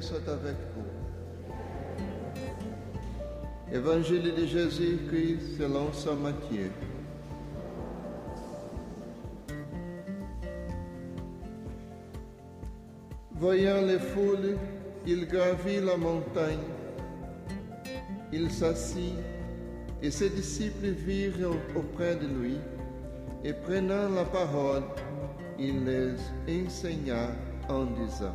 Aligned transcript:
Soit 0.00 0.28
avec 0.28 0.56
vous. 0.74 0.84
Évangile 3.74 4.34
de 4.34 4.44
Jésus-Christ 4.44 5.56
selon 5.58 5.90
Saint 5.92 6.16
Matthieu. 6.16 6.70
Voyant 13.32 13.80
les 13.80 13.98
foules, 13.98 14.58
il 15.06 15.26
gravit 15.26 15.80
la 15.80 15.96
montagne. 15.96 16.58
Il 18.32 18.50
s'assit 18.50 19.14
et 20.02 20.10
ses 20.10 20.28
disciples 20.28 20.88
virent 20.90 21.56
auprès 21.74 22.16
de 22.16 22.26
lui 22.26 22.58
et 23.44 23.54
prenant 23.54 24.10
la 24.10 24.24
parole, 24.24 24.82
il 25.58 25.84
les 25.86 26.66
enseigna 26.66 27.30
en 27.70 27.84
disant, 27.84 28.34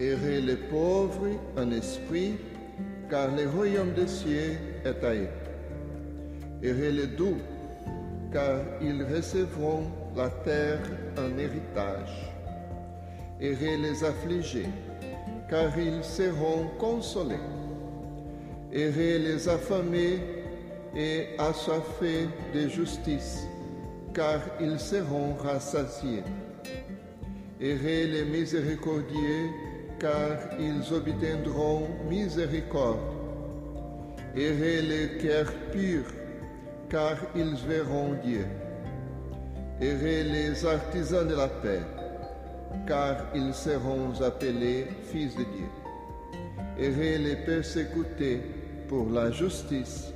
Errez 0.00 0.40
les 0.40 0.56
pauvres 0.56 1.38
en 1.56 1.70
esprit, 1.70 2.34
car 3.08 3.28
le 3.36 3.48
royaume 3.48 3.92
des 3.92 4.08
cieux 4.08 4.58
est 4.84 5.04
à 5.04 5.14
eux. 5.14 5.28
Errez 6.62 6.90
les 6.90 7.06
doux, 7.06 7.36
car 8.32 8.58
ils 8.82 9.04
recevront 9.04 9.84
la 10.16 10.30
terre 10.30 10.80
en 11.16 11.38
héritage. 11.38 12.32
Errez 13.40 13.76
les 13.76 14.02
affligés, 14.02 14.66
car 15.48 15.78
ils 15.78 16.02
seront 16.02 16.66
consolés. 16.78 17.46
Errez 18.72 19.20
les 19.20 19.48
affamés 19.48 20.18
et 20.96 21.28
assoiffés 21.38 22.28
de 22.52 22.68
justice, 22.68 23.46
car 24.12 24.40
ils 24.60 24.80
seront 24.80 25.34
rassasiés. 25.34 26.24
Errez 27.60 28.08
les 28.08 28.24
miséricordieux, 28.24 29.50
car 30.04 30.36
ils 30.60 30.92
obtiendront 30.92 31.88
miséricorde. 32.10 32.98
Errez 34.36 34.82
les 34.82 35.08
cœurs 35.16 35.54
purs, 35.72 36.12
car 36.90 37.16
ils 37.34 37.56
verront 37.66 38.12
Dieu. 38.22 38.44
Errez 39.80 40.24
les 40.24 40.66
artisans 40.66 41.26
de 41.26 41.34
la 41.34 41.48
paix, 41.48 41.80
car 42.86 43.16
ils 43.34 43.54
seront 43.54 44.12
appelés 44.20 44.88
fils 45.10 45.34
de 45.36 45.44
Dieu. 45.56 45.70
Errez 46.78 47.16
les 47.16 47.36
persécutés 47.36 48.42
pour 48.88 49.08
la 49.08 49.30
justice, 49.30 50.12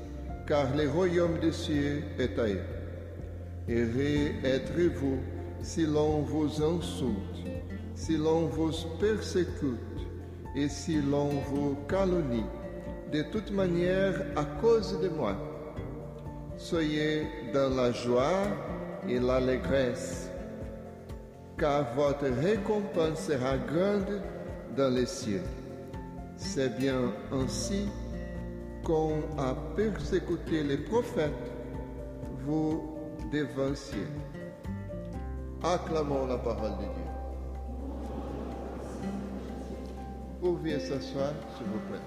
car 0.46 0.66
le 0.76 0.86
royaume 0.90 1.38
des 1.40 1.52
cieux 1.52 2.02
est 2.18 2.38
à 2.38 2.46
eux. 2.46 2.60
Errez 3.66 4.34
êtes-vous 4.44 5.18
si 5.62 5.86
l'on 5.86 6.20
vous 6.20 6.62
insulte, 6.62 7.37
si 7.98 8.16
l'on 8.16 8.46
vous 8.46 8.70
persécute 9.00 9.98
et 10.54 10.68
si 10.68 11.02
l'on 11.02 11.30
vous 11.50 11.76
calomnie, 11.88 12.46
de 13.12 13.22
toute 13.22 13.50
manière 13.50 14.14
à 14.36 14.44
cause 14.60 14.98
de 15.00 15.08
moi. 15.08 15.34
Soyez 16.56 17.26
dans 17.52 17.74
la 17.74 17.90
joie 17.90 18.44
et 19.08 19.18
l'allégresse, 19.18 20.30
car 21.58 21.92
votre 21.96 22.26
récompense 22.26 23.20
sera 23.26 23.58
grande 23.58 24.22
dans 24.76 24.94
les 24.94 25.06
cieux. 25.06 25.42
C'est 26.36 26.78
bien 26.78 27.12
ainsi 27.32 27.88
qu'on 28.84 29.22
a 29.38 29.54
persécuté 29.76 30.62
les 30.62 30.78
prophètes, 30.78 31.50
vous 32.46 32.96
dévanciez. 33.32 34.06
Acclamons 35.64 36.26
la 36.28 36.38
parole 36.38 36.76
de 36.78 36.84
Dieu. 36.94 37.07
Pouvez 40.40 40.78
s'asseoir, 40.78 41.32
s'il 41.56 41.66
vous 41.66 41.80
plaît. 41.88 41.98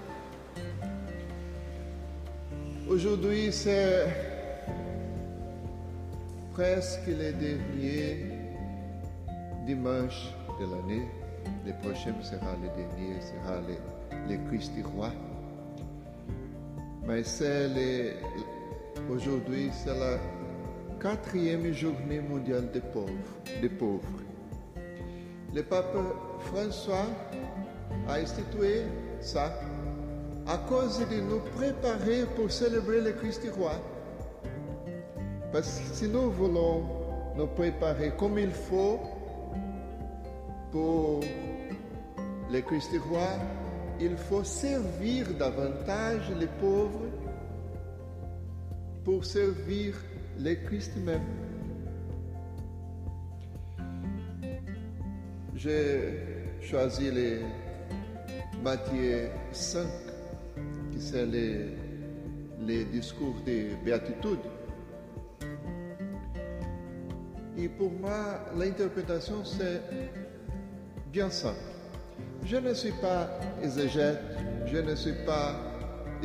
Aujourd'hui, 2.88 3.52
c'est 3.52 4.06
presque 6.52 7.06
le 7.06 7.32
dernier 7.32 8.26
dimanche 9.66 10.34
de 10.60 10.66
l'année. 10.66 11.08
Le 11.66 11.72
prochain 11.80 12.14
sera 12.22 12.56
le 12.60 12.68
dernier, 12.76 13.20
sera 13.20 13.60
le, 13.60 13.76
le 14.28 14.48
Christ 14.48 14.72
roi. 14.94 15.10
Mais 17.06 17.24
c'est 17.24 18.16
aujourd'hui, 19.10 19.70
c'est 19.72 19.98
la 19.98 20.18
quatrième 21.00 21.72
journée 21.72 22.20
mondiale 22.20 22.70
des 22.72 22.80
pauvres. 22.80 23.10
Des 23.60 23.68
pauvres. 23.68 24.20
Le 25.54 25.62
pape 25.62 25.96
François 26.40 27.06
a 28.08 28.14
institué 28.14 28.82
ça 29.20 29.52
à 30.46 30.58
cause 30.68 30.98
de 30.98 31.20
nous 31.20 31.40
préparer 31.56 32.24
pour 32.34 32.50
célébrer 32.50 33.00
le 33.00 33.12
Christ 33.12 33.42
roi. 33.56 33.72
Parce 35.52 35.78
que 35.78 35.94
si 35.94 36.08
nous 36.08 36.30
voulons 36.30 36.84
nous 37.36 37.46
préparer 37.46 38.12
comme 38.18 38.38
il 38.38 38.50
faut 38.50 38.98
pour 40.70 41.20
le 42.50 42.60
Christ 42.60 42.90
roi, 43.08 43.28
il 44.00 44.16
faut 44.16 44.42
servir 44.42 45.26
davantage 45.38 46.30
les 46.38 46.48
pauvres 46.60 47.06
pour 49.04 49.24
servir 49.24 49.94
le 50.40 50.54
Christ 50.54 50.96
même. 50.96 51.22
J'ai 55.54 56.18
choisi 56.60 57.10
les 57.10 57.40
Matthieu 58.62 59.28
5, 59.50 59.86
qui 60.92 61.00
c'est 61.00 61.26
les, 61.26 61.66
les 62.60 62.84
discours 62.84 63.34
de 63.44 63.74
béatitude. 63.84 64.38
Et 67.58 67.68
pour 67.68 67.90
moi, 67.90 68.38
l'interprétation, 68.56 69.44
c'est 69.44 69.82
bien 71.10 71.28
simple. 71.28 71.58
Je 72.44 72.56
ne 72.56 72.72
suis 72.72 72.92
pas 72.92 73.28
exégète, 73.64 74.20
je 74.66 74.78
ne 74.78 74.94
suis 74.94 75.24
pas 75.26 75.56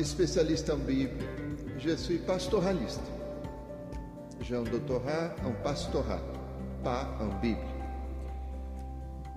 spécialiste 0.00 0.70
en 0.70 0.76
Bible, 0.76 1.18
je 1.78 1.96
suis 1.96 2.18
pastoraliste. 2.18 3.02
J'ai 4.42 4.54
un 4.54 4.62
doctorat 4.62 5.34
en 5.44 5.50
pastorat, 5.64 6.22
pas 6.84 7.18
en 7.20 7.40
Bible. 7.40 7.58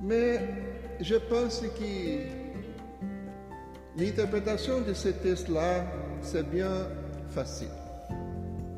Mais 0.03 0.39
je 0.99 1.15
pense 1.15 1.61
que 1.61 2.40
l'interprétation 3.97 4.81
de 4.81 4.93
ce 4.93 5.09
texte-là, 5.09 5.85
c'est 6.21 6.49
bien 6.49 6.87
facile 7.29 7.67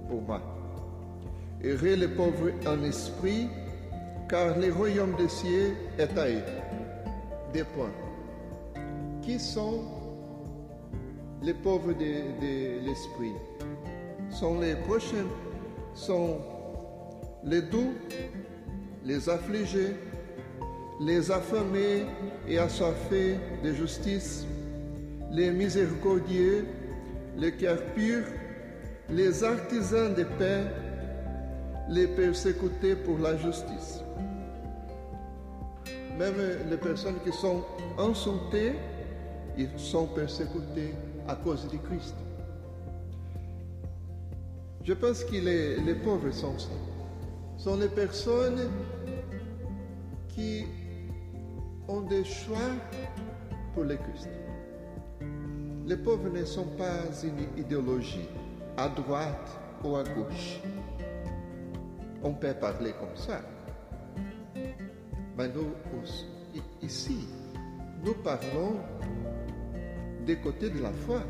pour 0.09 0.21
moi. 0.21 0.41
Heureux 1.63 1.95
les 1.95 2.07
pauvres 2.07 2.51
en 2.67 2.83
esprit, 2.83 3.47
car 4.29 4.57
le 4.57 4.71
royaume 4.71 5.15
des 5.15 5.29
cieux 5.29 5.73
est 5.97 6.17
à 6.17 6.29
eux. 6.29 6.43
Des 7.53 7.63
points. 7.63 7.93
Qui 9.21 9.39
sont 9.39 9.83
les 11.41 11.53
pauvres 11.53 11.93
de, 11.93 12.03
de 12.41 12.85
l'esprit? 12.85 13.33
Sont 14.29 14.59
les 14.59 14.75
prochains, 14.75 15.27
sont 15.93 16.39
les 17.43 17.61
doux, 17.61 17.93
les 19.05 19.29
affligés, 19.29 19.95
les 21.01 21.31
affamés 21.31 22.05
et 22.47 22.57
assoiffés 22.57 23.35
de 23.63 23.73
justice, 23.73 24.45
les 25.33 25.49
miséricordieux, 25.49 26.65
les 27.37 27.51
cœurs 27.53 27.83
purs, 27.95 28.25
les 29.09 29.43
artisans 29.43 30.13
de 30.13 30.23
paix, 30.23 30.63
les 31.89 32.07
persécutés 32.07 32.95
pour 32.95 33.17
la 33.17 33.35
justice. 33.37 34.01
Même 36.17 36.35
les 36.69 36.77
personnes 36.77 37.19
qui 37.25 37.31
sont 37.31 37.63
insultées, 37.97 38.73
ils 39.57 39.69
sont 39.77 40.05
persécutées 40.05 40.93
à 41.27 41.35
cause 41.35 41.67
de 41.67 41.77
Christ. 41.77 42.15
Je 44.83 44.93
pense 44.93 45.23
que 45.23 45.31
les, 45.31 45.77
les 45.77 45.95
pauvres 45.95 46.31
sont 46.31 46.59
ça. 46.59 46.69
Sont 47.57 47.77
les 47.77 47.87
personnes 47.87 48.69
qui 50.27 50.65
ont 51.87 52.01
des 52.01 52.23
choix 52.23 52.57
pour 53.73 53.85
le 53.85 53.95
Christ. 53.95 54.29
Les 55.85 55.97
pauvres 55.97 56.29
ne 56.29 56.45
sont 56.45 56.67
pas 56.77 57.03
une 57.23 57.59
idéologie 57.59 58.29
à 58.77 58.87
droite 58.87 59.59
ou 59.83 59.97
à 59.97 60.03
gauche. 60.03 60.61
On 62.23 62.33
peut 62.33 62.53
parler 62.53 62.93
comme 62.93 63.15
ça. 63.17 63.41
Mais 65.37 65.49
nous, 65.49 65.73
ici, 66.81 67.27
nous 68.01 68.13
parlons 68.13 68.77
des 70.25 70.37
côtés 70.37 70.69
de 70.69 70.81
la 70.81 70.91
foi. 70.91 71.21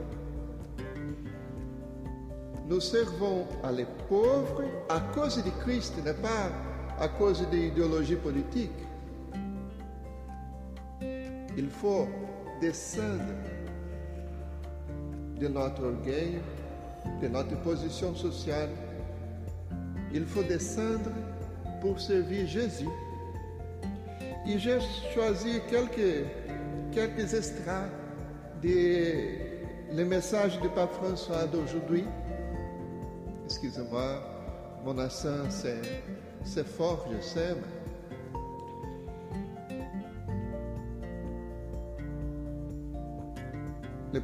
Nous 2.70 2.80
servons 2.80 3.48
à 3.64 3.72
les 3.72 3.88
pauvres 4.08 4.64
à 4.88 5.00
cause 5.16 5.44
de 5.44 5.50
Christ, 5.62 5.96
n'est 6.06 6.14
pas 6.14 6.52
à 7.00 7.08
cause 7.08 7.42
de 7.50 7.56
l'idéologie 7.58 8.18
politique. 8.18 8.72
Il 11.58 11.70
faut 11.70 12.08
descendre 12.62 13.34
de 15.44 15.50
notre 15.50 15.84
orgueil, 15.84 16.40
de 17.22 17.28
notre 17.28 17.60
position 17.62 18.16
sociale. 18.16 18.70
Il 20.14 20.26
faut 20.26 20.44
descendre 20.44 21.12
pour 21.82 22.00
servir 22.00 22.48
Jésus. 22.48 22.88
Et 24.48 24.58
j'ai 24.58 24.80
choisi 25.14 25.60
quelques, 25.70 26.26
quelques 26.94 27.34
extraits 27.34 27.92
des 28.62 29.40
le 29.94 30.06
message 30.06 30.60
du 30.60 30.70
pape 30.70 30.94
François 30.94 31.46
d'aujourd'hui. 31.46 32.06
Excusez-moi, 33.46 34.22
mon 34.84 34.98
accent 34.98 35.50
c'est 35.52 36.68
fort, 36.68 37.06
je 37.12 37.22
sais, 37.22 37.54
mais 37.56 37.83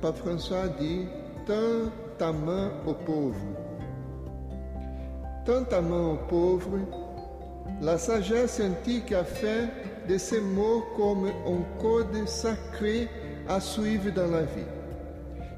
pape 0.01 0.17
François 0.17 0.67
dit 0.79 1.05
Tends 1.45 1.91
ta 2.17 2.31
main 2.31 2.71
aux 2.85 2.93
pauvres. 2.93 3.35
Tends 5.45 5.63
ta 5.63 5.81
main 5.81 6.13
aux 6.13 6.27
pauvres. 6.27 6.79
La 7.81 7.97
sagesse 7.97 8.61
antique 8.61 9.11
a 9.11 9.23
fait 9.23 9.67
de 10.07 10.17
ces 10.17 10.41
mots 10.41 10.83
comme 10.95 11.27
un 11.27 11.81
code 11.81 12.27
sacré 12.27 13.07
à 13.47 13.59
suivre 13.59 14.11
dans 14.11 14.29
la 14.29 14.41
vie. 14.41 14.69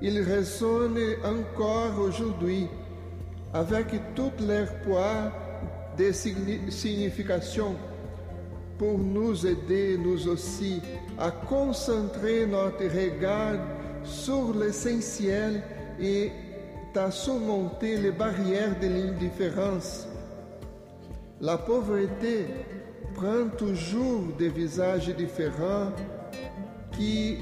Il 0.02 0.20
résonne 0.22 0.98
encore 1.24 2.00
aujourd'hui 2.00 2.68
avec 3.54 3.88
toute 4.16 4.40
leur 4.48 4.68
poids 4.80 5.32
de 5.98 6.12
signification 6.12 7.76
pour 8.78 8.98
nous 8.98 9.46
aider, 9.46 9.96
nous 9.98 10.28
aussi, 10.28 10.82
à 11.20 11.30
concentrer 11.30 12.48
notre 12.48 12.84
regard 12.86 13.60
sur 14.04 14.54
l'essentiel 14.54 15.62
et 16.00 16.32
à 16.96 17.12
surmonter 17.12 17.98
les 17.98 18.12
barrières 18.12 18.78
de 18.80 18.88
l'indifférence. 18.88 20.08
La 21.40 21.58
pauvreté 21.58 22.46
prend 23.16 23.48
toujours 23.58 24.24
des 24.38 24.50
visages 24.50 25.10
différents 25.16 25.92
qui 26.98 27.38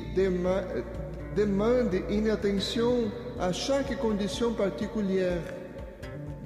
demandent 1.35 2.01
une 2.09 2.29
attention 2.29 3.11
à 3.39 3.51
chaque 3.51 3.97
condition 3.99 4.53
particulière. 4.53 5.41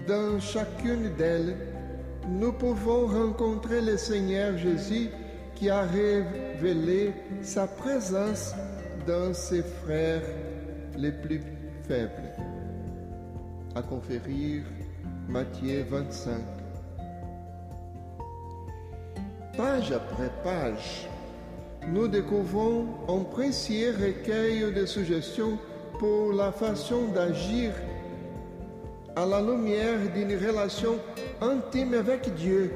Dans 0.07 0.39
chacune 0.39 1.13
d'elles, 1.17 1.55
nous 2.27 2.53
pouvons 2.53 3.07
rencontrer 3.07 3.81
le 3.81 3.97
Seigneur 3.97 4.57
Jésus 4.57 5.09
qui 5.55 5.69
a 5.69 5.81
révélé 5.81 7.13
sa 7.41 7.67
présence 7.67 8.53
dans 9.05 9.33
ses 9.33 9.63
frères 9.63 10.21
les 10.97 11.11
plus 11.11 11.41
faibles. 11.87 12.31
À 13.75 13.81
conférir 13.81 14.63
Matthieu 15.27 15.85
25. 15.89 16.41
Page 19.57 19.91
après 19.91 20.31
page, 20.43 21.07
nous 21.87 22.07
découvrons 22.07 22.87
un 23.07 23.23
précieux 23.23 23.93
recueil 23.99 24.73
de 24.73 24.85
suggestions 24.85 25.57
pour 25.99 26.33
la 26.33 26.51
façon 26.51 27.07
d'agir 27.13 27.71
à 29.15 29.25
la 29.25 29.41
lumière 29.41 29.99
d'une 30.13 30.35
relation 30.35 30.97
intime 31.41 31.93
avec 31.93 32.33
Dieu, 32.35 32.71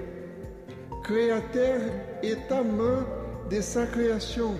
créateur 1.03 1.79
et 2.21 2.35
amant 2.51 3.03
de 3.49 3.61
sa 3.61 3.85
création 3.85 4.53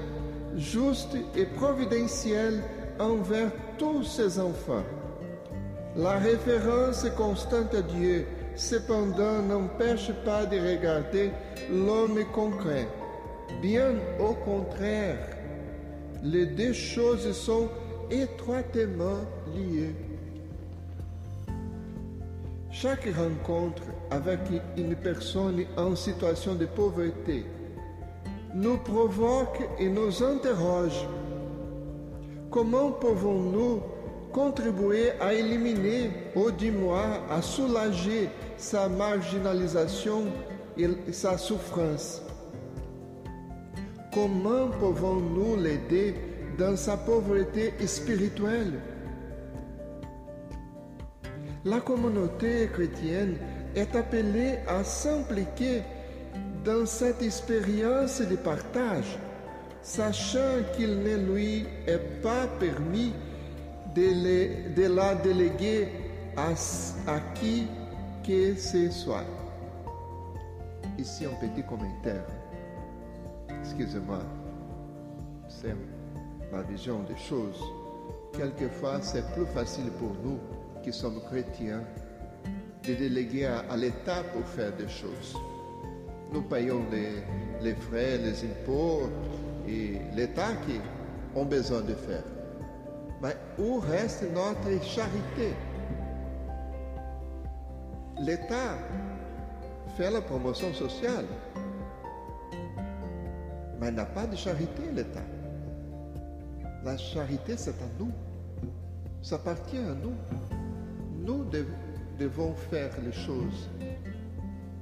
juste 0.57 1.15
et 1.36 1.45
providentiel 1.45 2.63
envers 3.00 3.51
tous 3.77 4.04
ses 4.04 4.39
enfants. 4.39 4.83
La 5.95 6.18
référence 6.18 7.06
constante 7.15 7.74
à 7.74 7.81
Dieu, 7.81 8.25
cependant, 8.56 9.42
n'empêche 9.42 10.12
pas 10.25 10.45
de 10.45 10.57
regarder 10.57 11.31
l'homme 11.71 12.24
concret. 12.33 12.88
Bien 13.62 13.94
au 14.19 14.33
contraire, 14.33 15.18
les 16.24 16.45
deux 16.45 16.74
choses 16.74 17.31
sont 17.33 17.69
étroitement 18.10 19.21
liées. 19.56 19.95
Chaque 22.71 23.07
rencontre 23.15 23.83
avec 24.12 24.39
une 24.77 24.95
personne 24.95 25.63
en 25.77 25.95
situation 25.95 26.53
de 26.56 26.65
pauvreté 26.65 27.45
nous 28.57 28.77
provoque 28.77 29.62
et 29.77 29.88
nous 29.88 30.24
interroge. 30.24 31.07
Comment 32.50 32.92
pouvons-nous 32.92 33.81
contribuer 34.33 35.12
à 35.21 35.31
éliminer 35.33 36.09
ou 36.36 36.50
du 36.50 36.74
à 37.30 37.42
soulager 37.42 38.30
sa 38.57 38.89
marginalisation 38.89 40.24
et 40.75 40.89
sa 41.12 41.38
souffrance? 41.38 42.24
Comment 44.12 44.69
pouvons-nous 44.80 45.57
l'aider 45.57 46.15
dans 46.57 46.75
sa 46.75 46.98
pauvreté 46.98 47.74
spirituelle? 47.86 48.80
La 51.63 51.80
communauté 51.80 52.69
chrétienne 52.74 53.38
est 53.75 53.95
appelée 53.95 54.56
à 54.68 54.83
s'impliquer 54.83 55.83
dans 56.67 56.85
cette 56.85 57.21
expérience 57.21 58.19
de 58.19 58.35
partage, 58.35 59.17
sachant 59.81 60.57
qu'il 60.75 60.99
ne 60.99 61.15
lui 61.15 61.65
est 61.87 62.21
pas 62.21 62.45
permis 62.59 63.13
de, 63.95 64.93
la 64.93 65.15
déléguer 65.15 65.87
à, 66.35 66.49
à 67.09 67.19
qui 67.35 67.67
que 68.21 68.53
ce 68.55 68.91
soit. 68.91 69.23
Ici 70.97 71.25
un 71.25 71.35
petit 71.39 71.63
commentaire. 71.63 72.25
Excusez-moi, 73.61 74.19
c'est 75.47 75.75
ma 76.51 76.63
vision 76.63 76.99
des 77.03 77.17
choses. 77.17 77.63
Quelquefois, 78.37 79.01
c'est 79.01 79.25
plus 79.33 79.45
facile 79.53 79.89
pour 79.97 80.11
nous 80.21 80.39
qui 80.83 80.91
sommes 80.91 81.21
chrétiens 81.29 81.83
de 82.85 82.93
déléguer 82.93 83.45
à 83.45 83.77
l'État 83.77 84.21
pour 84.33 84.45
faire 84.45 84.75
des 84.75 84.89
choses. 84.89 85.37
Nous 86.31 86.41
payons 86.41 86.81
les, 87.62 87.74
frais, 87.75 88.18
les 88.18 88.43
impôts 88.43 89.10
et 89.67 89.98
l'État 90.15 90.53
qui 90.65 90.79
ont 91.36 91.46
besoin 91.46 91.81
de 91.81 91.93
faire. 91.93 92.24
Mais 93.22 93.36
où 93.57 93.79
reste 93.79 94.25
notre 94.34 94.84
charité? 94.84 95.53
L'État 98.19 98.77
fait 99.96 100.12
la 100.12 100.22
promotion 100.22 100.74
sociale, 100.74 101.25
mais 103.79 103.91
n'a 103.91 104.05
pas 104.05 104.27
de 104.27 104.36
charité, 104.36 104.84
l'État. 104.93 105.24
La 106.84 106.98
charité, 106.98 107.57
c'est 107.57 107.72
à 107.81 107.89
nous. 108.00 108.12
Ça 109.22 109.36
appartient 109.36 109.77
à 109.77 109.93
nous. 109.93 110.15
Nous 111.19 111.46
devons 112.19 112.53
faire 112.53 112.91
les 113.03 113.12
choses 113.12 113.69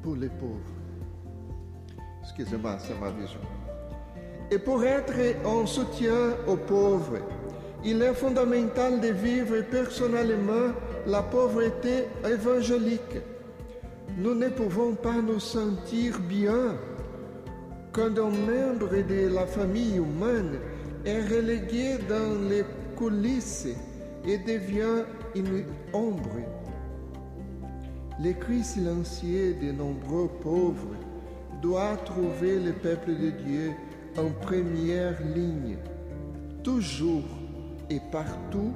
pour 0.03 0.15
les 0.15 0.29
pauvres. 0.29 0.74
Excusez-moi, 2.25 2.77
c'est 2.79 2.99
ma 2.99 3.11
vision. 3.11 3.39
Et 4.49 4.57
pour 4.57 4.83
être 4.83 5.13
en 5.45 5.65
soutien 5.67 6.33
aux 6.47 6.57
pauvres, 6.57 7.19
il 7.83 8.01
est 8.01 8.15
fondamental 8.15 8.99
de 8.99 9.09
vivre 9.09 9.61
personnellement 9.69 10.73
la 11.05 11.21
pauvreté 11.21 12.05
évangélique. 12.27 13.21
Nous 14.17 14.33
ne 14.33 14.49
pouvons 14.49 14.95
pas 14.95 15.21
nous 15.21 15.39
sentir 15.39 16.19
bien 16.19 16.75
quand 17.91 18.17
un 18.17 18.31
membre 18.31 18.89
de 19.07 19.33
la 19.33 19.45
famille 19.45 19.97
humaine 19.97 20.59
est 21.05 21.21
relégué 21.27 21.97
dans 22.09 22.49
les 22.49 22.65
coulisses 22.95 23.67
et 24.25 24.39
devient 24.39 25.03
une 25.35 25.63
ombre. 25.93 26.41
Les 28.19 28.33
cris 28.33 28.63
silencieux 28.63 29.55
de 29.61 29.71
nombreux 29.71 30.29
pauvres 30.41 30.95
doit 31.61 31.97
trouver 32.05 32.59
le 32.59 32.73
peuple 32.73 33.11
de 33.11 33.29
Dieu 33.31 33.71
en 34.17 34.29
première 34.29 35.21
ligne, 35.35 35.77
toujours 36.63 37.23
et 37.89 37.99
partout, 38.11 38.73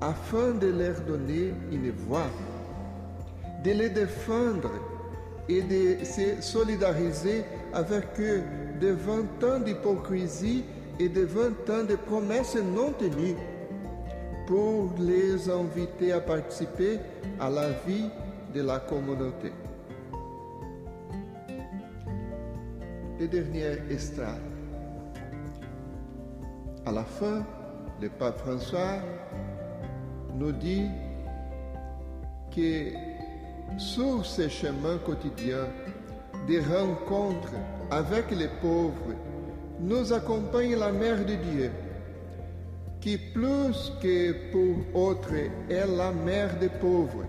afin 0.00 0.52
de 0.52 0.66
leur 0.66 1.00
donner 1.02 1.54
une 1.70 1.90
voix, 1.90 2.30
de 3.64 3.70
les 3.70 3.90
défendre 3.90 4.72
et 5.48 5.62
de 5.62 6.04
se 6.04 6.42
solidariser 6.42 7.44
avec 7.72 8.04
eux 8.18 8.42
devant 8.80 9.22
tant 9.38 9.60
d'hypocrisie 9.60 10.64
et 10.98 11.08
devant 11.08 11.52
tant 11.66 11.84
de 11.84 11.94
promesses 11.94 12.56
non 12.56 12.92
tenues, 12.92 13.36
pour 14.46 14.92
les 14.98 15.48
inviter 15.48 16.12
à 16.12 16.20
participer 16.20 16.98
à 17.38 17.48
la 17.48 17.70
vie 17.86 18.08
de 18.54 18.62
la 18.62 18.80
communauté. 18.80 19.52
Le 23.22 23.28
dernier 23.28 23.78
extrait. 23.88 24.40
À 26.84 26.90
la 26.90 27.04
fin, 27.04 27.46
le 28.00 28.08
pape 28.08 28.38
François 28.40 28.98
nous 30.34 30.50
dit 30.50 30.88
que 32.54 32.90
sur 33.78 34.26
ces 34.26 34.48
chemins 34.48 34.98
quotidiens 35.06 35.68
des 36.48 36.58
rencontres 36.58 37.54
avec 37.92 38.32
les 38.32 38.48
pauvres, 38.60 39.14
nous 39.78 40.12
accompagne 40.12 40.76
la 40.76 40.90
Mère 40.90 41.24
de 41.24 41.36
Dieu, 41.50 41.70
qui 43.00 43.18
plus 43.18 43.92
que 44.02 44.50
pour 44.50 45.00
autres 45.00 45.34
est 45.70 45.86
la 45.86 46.10
Mère 46.10 46.58
des 46.58 46.68
pauvres. 46.68 47.26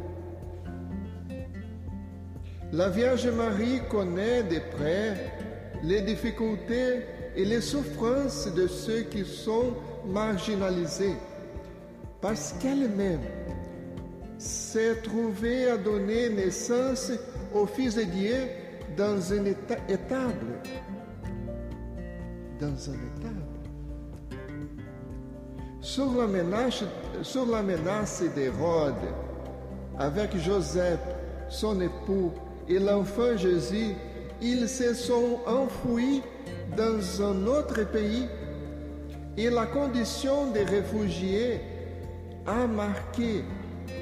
La 2.72 2.90
Vierge 2.90 3.28
Marie 3.28 3.82
connaît 3.92 4.42
de 4.42 4.60
près 4.76 5.43
les 5.84 6.02
difficultés 6.02 7.02
et 7.36 7.46
les 7.46 7.62
souffrances 7.62 8.48
de 8.54 8.68
ceux 8.68 9.02
qui 9.02 9.26
sont 9.26 9.74
marginalisés, 10.08 11.18
parce 12.22 12.56
qu'elle-même 12.62 13.20
s'est 14.38 15.02
trouvée 15.02 15.70
à 15.70 15.78
donner 15.78 16.30
naissance 16.30 17.12
au 17.54 17.66
Fils 17.66 17.96
de 17.96 18.04
Dieu 18.04 18.36
dans 18.98 19.34
un 19.34 19.46
étable. 19.46 20.62
Dans 22.60 22.90
un 22.90 22.94
étable. 22.94 23.44
Sur 25.82 26.14
la 26.16 26.28
menace, 26.28 26.84
sur 27.24 27.46
la 27.46 27.62
menace 27.62 28.24
d'Hérode, 28.36 28.94
avec 30.00 30.38
Joseph, 30.38 31.00
son 31.50 31.80
époux, 31.82 32.32
et 32.70 32.80
l'enfant 32.80 33.36
Jésus, 33.36 33.96
ils 34.42 34.68
se 34.68 34.94
sont 34.94 35.40
enfouis 35.46 36.22
dans 36.76 37.22
un 37.22 37.46
autre 37.48 37.84
pays 37.92 38.28
et 39.38 39.50
la 39.50 39.66
condition 39.66 40.52
des 40.52 40.64
réfugiés 40.64 41.60
a 42.46 42.68
marqué 42.68 43.44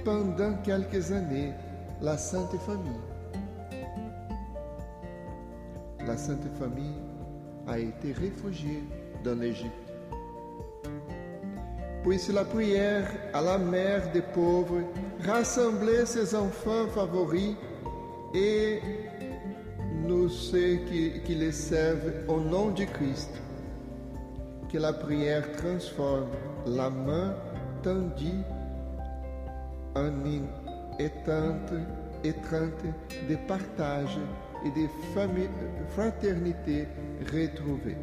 pendant 0.03 0.53
quelques 0.63 1.11
années 1.11 1.51
la 2.01 2.17
Sainte 2.17 2.55
Famille. 2.65 2.99
La 6.05 6.17
Sainte 6.17 6.47
Famille 6.59 6.99
a 7.67 7.77
été 7.77 8.11
réfugiée 8.13 8.83
dans 9.23 9.35
l'Égypte. 9.35 9.71
Puisse 12.03 12.29
la 12.33 12.43
prière 12.43 13.07
à 13.33 13.41
la 13.41 13.59
mère 13.59 14.11
des 14.11 14.23
pauvres 14.23 14.81
rassembler 15.23 16.05
ses 16.07 16.33
enfants 16.33 16.87
favoris 16.87 17.55
et 18.33 18.79
nous 20.07 20.29
ceux 20.29 20.77
qui, 20.87 21.35
les 21.35 21.51
servent 21.51 22.11
au 22.27 22.39
nom 22.39 22.71
du 22.71 22.85
Christ. 22.85 23.31
Que 24.71 24.77
la 24.77 24.93
prière 24.93 25.51
transforme 25.53 26.29
la 26.65 26.89
main 26.89 27.35
tendue 27.83 28.43
en 29.95 30.25
une 30.25 30.47
étreinte, 30.99 31.73
étreinte 32.23 32.83
de 33.29 33.35
partage 33.47 34.17
et 34.65 34.69
de 34.69 34.87
fraternité 35.93 36.87
retrouvée. 37.33 37.97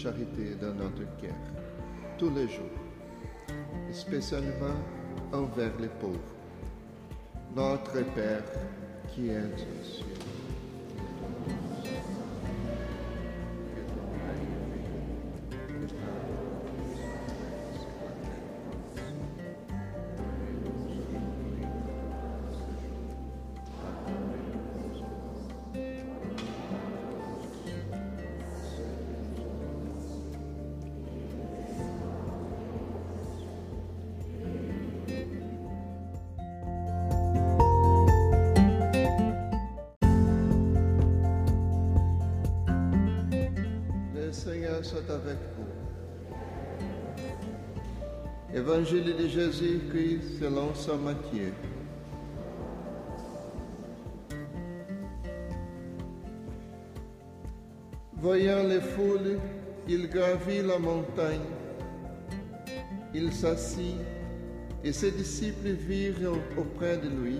Charité 0.00 0.54
dans 0.58 0.72
notre 0.72 1.04
cœur, 1.20 1.34
tous 2.16 2.30
les 2.30 2.48
jours, 2.48 2.64
spécialement 3.92 4.78
envers 5.30 5.72
les 5.78 5.88
pauvres. 5.88 6.18
Notre 7.54 8.02
Père 8.14 8.44
qui 9.12 9.28
est 9.28 9.36
aux 9.36 9.84
cieux. 9.84 10.29
Soit 44.82 45.10
avec 45.10 45.36
vous. 45.56 45.66
Évangile 48.54 49.14
de 49.14 49.28
Jésus-Christ 49.28 50.40
selon 50.40 50.74
Saint 50.74 50.96
Matthieu. 50.96 51.52
Voyant 58.14 58.62
les 58.62 58.80
foules, 58.80 59.38
il 59.86 60.08
gravit 60.08 60.62
la 60.62 60.78
montagne. 60.78 61.40
Il 63.12 63.32
s'assit 63.34 63.96
et 64.82 64.92
ses 64.94 65.10
disciples 65.10 65.72
virent 65.72 66.38
auprès 66.56 66.96
de 66.96 67.08
lui 67.08 67.38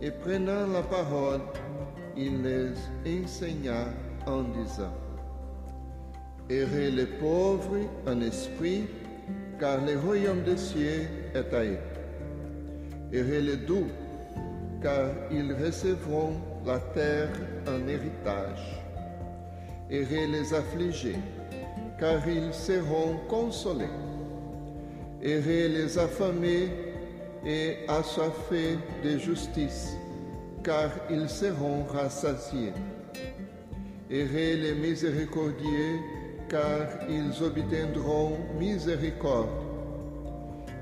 et 0.00 0.10
prenant 0.10 0.66
la 0.68 0.82
parole, 0.82 1.42
il 2.16 2.42
les 2.42 2.72
enseigna 3.06 3.88
en 4.26 4.42
disant, 4.42 5.05
Errez 6.48 6.92
les 6.92 7.06
pauvres 7.06 7.80
en 8.06 8.20
esprit, 8.20 8.84
car 9.58 9.84
le 9.84 9.98
royaume 9.98 10.44
des 10.44 10.56
cieux 10.56 11.08
est 11.34 11.52
à 11.52 11.64
eux. 11.64 11.78
Errez 13.12 13.40
les 13.40 13.56
doux, 13.56 13.88
car 14.80 15.08
ils 15.32 15.52
recevront 15.52 16.34
la 16.64 16.78
terre 16.78 17.30
en 17.66 17.88
héritage. 17.88 18.80
Errez 19.90 20.28
les 20.28 20.54
affligés, 20.54 21.18
car 21.98 22.20
ils 22.28 22.54
seront 22.54 23.16
consolés. 23.28 23.90
Errez 25.20 25.68
les 25.68 25.98
affamés 25.98 26.68
et 27.44 27.78
assoiffés 27.88 28.78
de 29.02 29.18
justice, 29.18 29.96
car 30.62 30.90
ils 31.10 31.28
seront 31.28 31.82
rassasiés. 31.84 32.72
Errez 34.08 34.56
les 34.56 34.74
miséricordieux, 34.74 35.98
car 36.48 36.86
ils 37.08 37.42
obtiendront 37.42 38.38
miséricorde. 38.58 39.48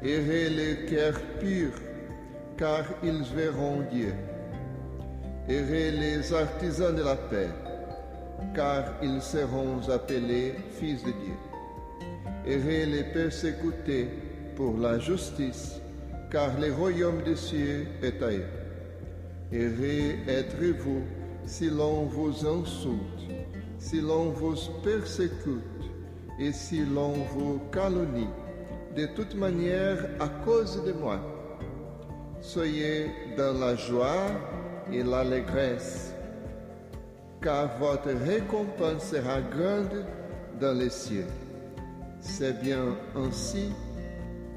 Errez 0.03 0.51
les 0.51 0.87
cœurs 0.87 1.21
purs, 1.41 1.81
car 2.59 2.85
ils 3.03 3.23
verront 3.35 3.83
Dieu. 3.91 4.15
Errez 5.49 5.91
les 5.91 6.33
artisans 6.33 6.95
de 6.95 7.03
la 7.03 7.17
paix, 7.17 7.49
car 8.55 8.85
ils 9.03 9.23
seront 9.23 9.81
appelés 9.89 10.55
fils 10.79 11.03
de 11.03 11.13
Dieu. 11.13 11.39
Errez 12.47 12.87
les 12.87 13.05
persécutés 13.05 14.09
pour 14.57 14.79
la 14.79 14.99
justice, 14.99 15.81
car 16.31 16.59
le 16.61 16.73
royaume 16.73 17.23
des 17.23 17.37
cieux 17.37 17.87
est 18.03 18.23
à 18.23 18.31
eux. 18.31 18.47
Errez 19.53 20.19
êtes-vous 20.27 21.03
si 21.47 21.71
l'on 21.71 22.05
vous 22.05 22.47
insulte, 22.47 23.14
si 23.85 24.01
l'on 24.01 24.31
vous 24.31 24.57
persécute 24.83 25.85
et 26.39 26.53
si 26.53 26.87
l'on 26.87 27.13
vous 27.35 27.61
calomnie, 27.71 28.31
de 28.97 29.05
toute 29.15 29.35
manière 29.35 29.99
à 30.21 30.29
cause 30.43 30.83
de 30.85 30.93
moi. 30.93 31.21
Soyez 32.41 33.11
dans 33.37 33.53
la 33.53 33.77
joie 33.77 34.27
et 34.91 35.03
l'allégresse, 35.03 36.15
car 37.43 37.77
votre 37.79 38.09
récompense 38.09 39.05
sera 39.05 39.43
grande 39.43 40.07
dans 40.59 40.79
les 40.79 40.91
cieux. 40.91 41.27
C'est 42.21 42.63
bien 42.63 42.97
ainsi 43.15 43.71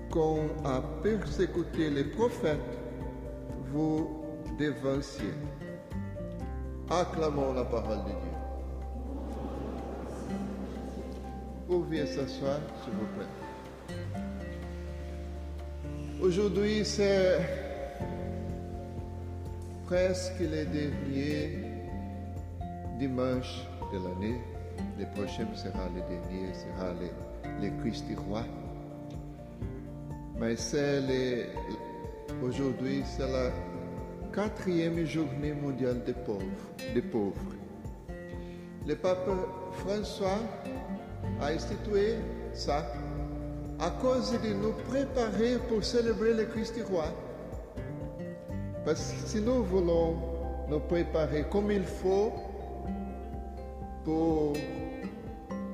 qu'on 0.09 0.43
a 0.63 0.81
persécuté 1.03 1.89
les 1.89 2.05
prophètes, 2.05 2.77
vous 3.73 4.23
dévanciez. 4.57 5.33
Acclamons 6.89 7.53
la 7.53 7.65
parole 7.65 8.05
de 8.05 8.11
Dieu. 8.11 8.36
Vous 11.67 11.85
s'asseoir, 12.05 12.59
s'il 12.83 12.93
vous 12.93 13.07
plaît. 13.15 13.25
Aujourd'hui, 16.21 16.85
c'est 16.85 17.39
presque 19.85 20.39
le 20.39 20.65
dernier 20.65 21.59
dimanche 22.97 23.65
de 23.91 23.97
l'année. 23.97 24.41
Le 24.97 25.05
prochain 25.15 25.47
sera 25.55 25.89
le 25.93 26.01
dernier, 26.01 26.53
sera 26.53 26.93
le 26.93 27.09
le 27.61 27.69
Christ 27.81 28.05
roi. 28.27 28.43
Mais 30.39 30.55
c'est 30.55 31.49
aujourd'hui, 32.43 33.03
c'est 33.05 33.27
la 33.27 33.51
quatrième 34.33 35.05
journée 35.05 35.53
mondiale 35.53 36.03
des 36.05 36.13
pauvres. 36.13 36.43
Des 36.93 37.01
pauvres. 37.01 37.55
Le 38.87 38.95
pape 38.95 39.29
François 39.73 40.39
a 41.41 41.47
institué 41.51 42.15
ça 42.53 42.85
à 43.79 43.91
cause 44.01 44.31
de 44.31 44.53
nous 44.53 44.73
préparer 44.89 45.57
pour 45.69 45.83
célébrer 45.83 46.33
le 46.33 46.45
Christ 46.45 46.75
roi. 46.89 47.05
Parce 48.83 49.11
que 49.11 49.27
si 49.27 49.41
nous 49.41 49.63
voulons 49.63 50.15
nous 50.69 50.79
préparer 50.79 51.45
comme 51.51 51.71
il 51.71 51.83
faut 51.83 52.33
pour 54.03 54.53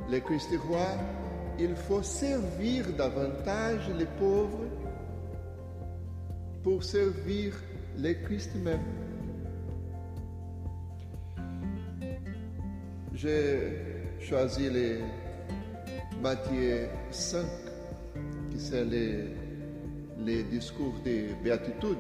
le 0.10 0.20
Christ 0.20 0.50
roi, 0.68 0.88
il 1.60 1.76
faut 1.76 2.04
servir 2.04 2.86
davantage 2.98 3.90
les 3.98 4.06
pauvres 4.06 4.66
pour 6.64 6.84
servir 6.84 7.54
le 7.98 8.14
Christ 8.26 8.52
même. 8.56 8.80
J'ai 13.14 14.18
choisi 14.20 14.70
les 14.70 15.00
Matthieu 16.24 16.88
5, 17.12 17.46
qui 18.50 18.58
c'est 18.58 18.86
les, 18.86 19.26
les 20.20 20.44
discours 20.44 20.94
de 21.04 21.34
béatitude. 21.44 21.98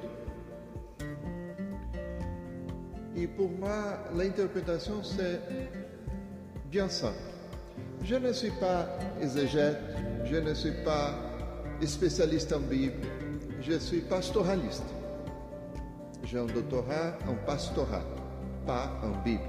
Et 3.17 3.27
pour 3.27 3.49
moi, 3.49 3.97
l'interprétation, 4.15 5.03
c'est 5.03 5.41
bien 6.71 6.87
simple. 6.87 7.17
Je 8.01 8.15
ne 8.15 8.31
suis 8.31 8.51
pas 8.61 8.87
exégète, 9.21 9.81
je 10.23 10.37
ne 10.37 10.53
suis 10.53 10.83
pas 10.85 11.15
spécialiste 11.85 12.53
en 12.53 12.61
Bible, 12.61 13.05
je 13.59 13.77
suis 13.77 13.99
pastoraliste. 13.99 14.87
J'ai 16.23 16.37
un 16.37 16.45
doctorat 16.45 17.17
en 17.27 17.35
pastorat, 17.45 18.05
pas 18.65 18.89
en 19.03 19.21
Bible. 19.21 19.43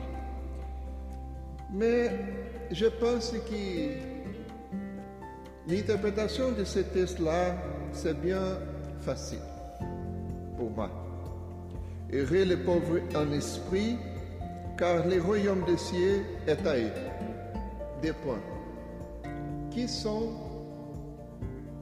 Mais 1.72 2.10
je 2.72 2.86
pense 2.86 3.30
que 3.30 4.13
l'interprétation 5.66 6.52
de 6.52 6.64
ce 6.64 6.80
texte-là, 6.80 7.54
c'est 7.92 8.20
bien 8.20 8.58
facile 9.00 9.38
pour 10.56 10.70
moi. 10.70 10.90
Heureux 12.12 12.44
les 12.44 12.56
pauvres 12.56 13.00
en 13.16 13.32
esprit, 13.32 13.96
car 14.76 15.06
le 15.06 15.20
royaume 15.20 15.64
des 15.64 15.76
cieux 15.76 16.22
est 16.46 16.66
à 16.66 16.76
eux. 16.76 16.92
Des 18.02 18.12
points. 18.12 18.42
Qui 19.70 19.88
sont 19.88 20.32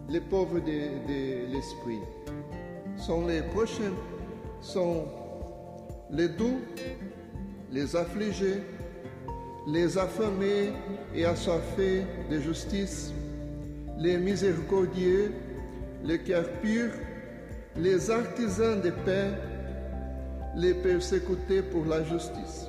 les 0.09 0.21
pauvres 0.21 0.61
de, 0.61 0.67
de 1.09 1.53
l'esprit? 1.53 2.01
Sont 2.97 3.27
les 3.27 3.43
prochains, 3.43 3.95
sont 4.61 5.07
les 6.11 6.29
doux, 6.29 6.61
les 7.71 7.97
affligés, 7.97 8.63
les 9.67 9.99
affamés 9.99 10.73
et 11.15 11.25
assoiffés 11.25 12.05
de 12.31 12.39
justice, 12.39 13.13
les 14.03 14.19
miséricordieux, 14.19 15.33
les 16.03 16.19
cœurs 16.19 16.51
purs, 16.61 16.91
les 17.77 18.11
artisans 18.11 18.81
de 18.81 18.91
paix, 18.91 19.31
les 20.57 20.75
persécutés 20.75 21.63
pour 21.63 21.87
la 21.87 22.03
justice. 22.03 22.67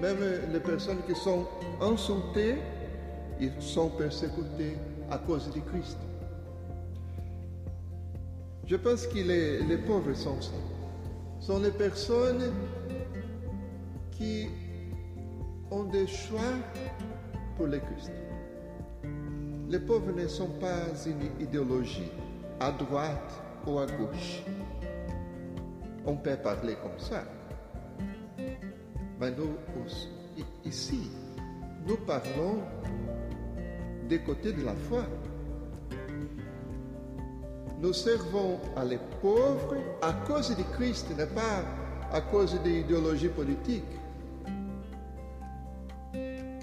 Même 0.00 0.18
les 0.52 0.60
personnes 0.60 1.02
qui 1.08 1.16
sont 1.16 1.46
insultées, 1.80 2.56
ils 3.40 3.52
sont 3.58 3.88
persécutées 3.90 4.76
à 5.10 5.18
cause 5.18 5.50
du 5.50 5.60
Christ. 5.62 5.98
Je 8.66 8.76
pense 8.76 9.06
que 9.08 9.18
les, 9.18 9.64
les 9.64 9.78
pauvres 9.78 10.14
sont 10.14 10.40
ça. 10.40 10.52
Sont 11.40 11.60
les 11.60 11.70
personnes 11.72 12.52
qui 14.12 14.46
ont 15.72 15.84
des 15.84 16.06
choix 16.06 16.54
pour 17.56 17.66
le 17.66 17.78
Christ. 17.78 18.12
Les 19.70 19.78
pauvres 19.78 20.12
ne 20.12 20.26
sont 20.26 20.48
pas 20.48 20.86
une 21.04 21.42
idéologie 21.42 22.10
à 22.58 22.70
droite 22.72 23.34
ou 23.66 23.78
à 23.78 23.84
gauche. 23.84 24.42
On 26.06 26.16
peut 26.16 26.38
parler 26.42 26.74
comme 26.82 26.98
ça. 26.98 27.22
Mais 29.20 29.30
nous, 29.32 29.58
ici, 30.64 31.10
nous 31.86 31.98
parlons 31.98 32.62
des 34.08 34.20
côtés 34.20 34.54
de 34.54 34.64
la 34.64 34.74
foi. 34.74 35.04
Nous 37.78 37.92
servons 37.92 38.58
à 38.74 38.86
les 38.86 38.98
pauvres 39.20 39.76
à 40.00 40.14
cause 40.26 40.56
du 40.56 40.64
Christ, 40.64 41.14
n'est 41.14 41.26
pas 41.26 41.62
à 42.10 42.22
cause 42.22 42.54
de 42.62 42.68
l'idéologie 42.70 43.28
politique. 43.28 43.84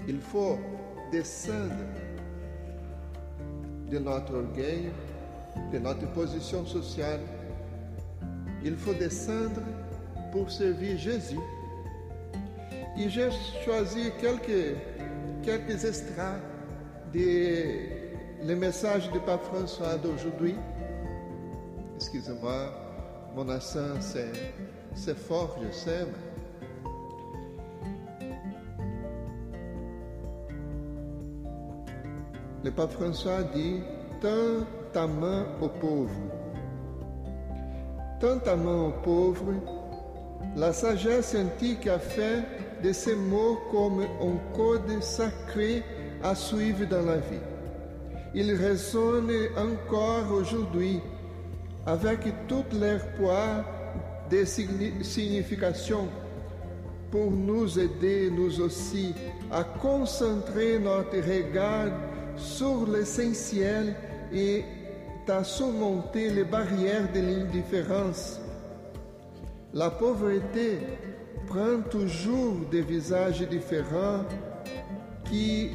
Il 0.08 0.20
faut 0.20 0.58
descendre 1.12 1.84
de 3.90 3.98
notre 3.98 4.34
orgueil, 4.34 4.90
de 5.72 5.78
notre 5.78 6.10
position 6.12 6.64
sociale. 6.66 7.20
Il 8.64 8.76
faut 8.76 8.94
descendre 8.94 9.62
pour 10.32 10.50
servir 10.50 10.98
Jésus. 10.98 11.38
Et 12.98 13.08
j'ai 13.08 13.28
choisi 13.64 14.10
quelques, 14.20 14.76
quelques 15.42 15.84
extraits 15.84 16.40
le 17.14 18.54
message 18.54 19.10
du 19.10 19.20
pape 19.20 19.44
François 19.44 19.96
d'aujourd'hui. 19.96 20.54
Excusez-moi, 21.96 22.70
mon 23.34 23.48
accent 23.48 24.00
c'est 24.00 25.16
fort, 25.16 25.58
je 25.62 25.74
sais. 25.74 26.06
Le 32.66 32.72
pape 32.72 32.94
François 32.94 33.44
dit 33.54 33.80
Tends 34.20 34.66
ta 34.92 35.06
main 35.06 35.46
aux 35.62 35.68
pauvres. 35.68 36.10
Tends 38.18 38.40
ta 38.40 38.56
main 38.56 38.88
aux 38.88 39.02
pauvres. 39.04 39.54
La 40.56 40.72
sagesse 40.72 41.36
antique 41.36 41.86
a 41.86 42.00
fait 42.00 42.42
de 42.82 42.92
ces 42.92 43.14
mots 43.14 43.60
comme 43.70 44.00
un 44.00 44.56
code 44.56 45.00
sacré 45.00 45.84
à 46.24 46.34
suivre 46.34 46.84
dans 46.86 47.02
la 47.02 47.18
vie. 47.18 47.46
Il 48.34 48.52
résonne 48.52 49.30
encore 49.56 50.32
aujourd'hui 50.32 51.00
avec 51.86 52.18
toute 52.48 52.72
leur 52.72 52.98
poids 53.12 53.64
de 54.28 54.44
signification 54.44 56.08
pour 57.12 57.30
nous 57.30 57.78
aider, 57.78 58.28
nous 58.28 58.60
aussi, 58.60 59.14
à 59.52 59.62
concentrer 59.62 60.80
notre 60.80 61.18
regard 61.18 61.92
sur 62.36 62.86
l'essentiel 62.86 63.94
et 64.32 64.64
à 65.28 65.42
surmonter 65.42 66.30
les 66.30 66.44
barrières 66.44 67.10
de 67.12 67.20
l'indifférence. 67.20 68.40
La 69.74 69.90
pauvreté 69.90 70.78
prend 71.46 71.80
toujours 71.90 72.56
des 72.70 72.82
visages 72.82 73.46
différents 73.48 74.24
qui 75.24 75.70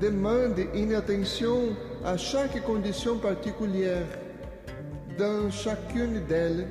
demandent 0.00 0.66
une 0.74 0.94
attention 0.94 1.76
à 2.04 2.16
chaque 2.16 2.62
condition 2.64 3.18
particulière. 3.18 4.06
Dans 5.18 5.50
chacune 5.50 6.20
d'elles, 6.26 6.66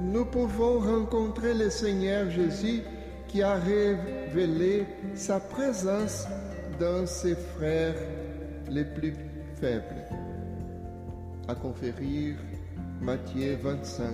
nous 0.00 0.24
pouvons 0.24 0.78
rencontrer 0.78 1.54
le 1.54 1.70
Seigneur 1.70 2.30
Jésus 2.30 2.82
qui 3.26 3.42
a 3.42 3.54
révélé 3.54 4.86
sa 5.14 5.40
présence 5.40 6.26
dans 6.78 7.06
ses 7.06 7.34
frères 7.34 7.94
les 8.70 8.84
plus 8.84 9.14
faibles. 9.60 10.06
À 11.48 11.54
conférir 11.54 12.36
Matthieu 13.00 13.56
25. 13.60 14.06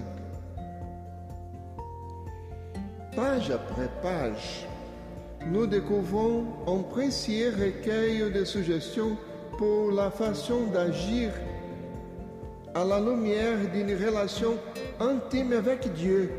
Page 3.17 3.51
après 3.51 3.89
page, 4.03 4.67
nous 5.47 5.67
découvrons 5.67 6.45
un 6.67 6.83
précieux 6.83 7.53
recueil 7.59 8.33
de 8.33 8.45
suggestions 8.45 9.17
pour 9.59 9.93
la 9.93 10.11
façon 10.11 10.67
d'agir 10.73 11.31
à 12.75 12.85
la 12.85 12.99
lumière 12.99 13.59
d'une 13.73 13.95
relation 13.95 14.55
intime 14.99 15.53
avec 15.53 15.93
Dieu, 15.95 16.31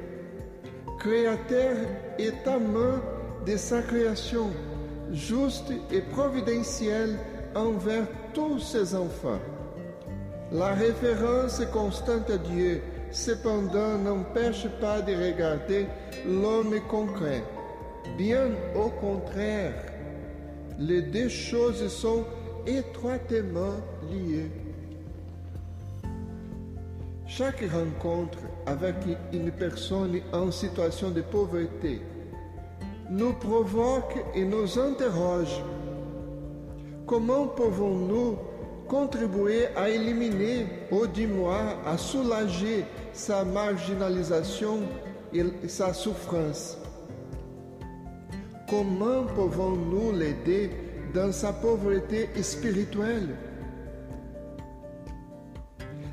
Créateur 1.00 1.76
et 2.18 2.32
amant 2.46 3.00
de 3.46 3.56
sa 3.58 3.82
création, 3.82 4.50
juste 5.14 5.72
et 5.92 6.02
providentielle 6.02 7.18
envers 7.56 8.08
tous 8.34 8.60
ses 8.60 8.96
enfants. 8.96 9.40
La 10.52 10.74
référence 10.74 11.62
constante 11.74 12.30
à 12.30 12.38
Dieu, 12.38 12.82
cependant, 13.12 13.98
n'empêche 13.98 14.68
pas 14.80 15.02
de 15.02 15.14
regarder 15.14 15.88
l'homme 16.28 16.80
concret. 16.90 17.44
Bien 18.18 18.50
au 18.76 18.90
contraire, 18.90 19.74
Les 20.78 21.02
deux 21.02 21.30
choses 21.30 21.88
sont 21.88 22.26
étroitement 22.68 23.76
liées. 24.12 24.52
Chaque 27.26 27.64
rencontre 27.72 28.40
avec 28.66 28.96
une 29.32 29.52
personne 29.52 30.20
en 30.34 30.52
situation 30.52 31.12
de 31.12 31.22
pauvreté 31.22 32.02
nous 33.10 33.34
provoque 33.34 34.16
et 34.34 34.44
nous 34.44 34.80
interroge. 34.80 35.64
Comment 37.06 37.48
pouvons-nous 37.48 38.38
contribuer 38.88 39.68
à 39.76 39.90
éliminer 39.90 40.68
ou 40.92 41.06
du 41.08 41.28
à 41.86 41.98
soulager 41.98 42.86
sa 43.14 43.44
marginalisation 43.44 44.80
et 45.34 45.44
sa 45.68 45.94
souffrance? 45.94 46.78
Comment 48.70 49.24
pouvons-nous 49.36 50.12
l'aider 50.12 50.72
dans 51.14 51.32
sa 51.32 51.54
pauvreté 51.54 52.30
spirituelle? 52.42 53.36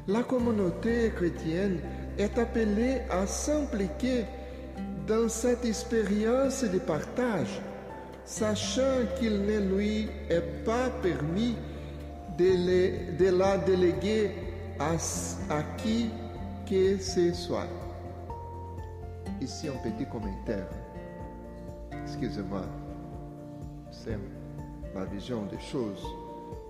La 0.06 0.22
communauté 0.22 1.12
chrétienne 1.14 1.78
est 2.18 2.36
appelée 2.38 2.98
à 3.08 3.26
s'impliquer 3.26 4.24
dans 5.06 5.28
cette 5.28 5.64
expérience 5.64 6.64
de 6.64 6.78
partage, 6.78 7.60
sachant 8.24 9.04
qu'il 9.18 9.42
ne 9.42 9.58
lui 9.74 10.08
est 10.30 10.64
pas 10.64 10.90
permis 11.02 11.56
de, 12.38 13.30
la 13.30 13.58
déléguer 13.58 14.30
à, 14.78 14.96
qui 15.78 16.10
que 16.68 16.98
ce 16.98 17.32
soit. 17.32 17.68
Ici 19.40 19.68
un 19.68 19.90
petit 19.90 20.06
commentaire. 20.08 20.68
Excusez-moi, 22.04 22.62
c'est 23.90 24.18
ma 24.94 25.04
vision 25.04 25.42
des 25.46 25.60
choses. 25.60 26.04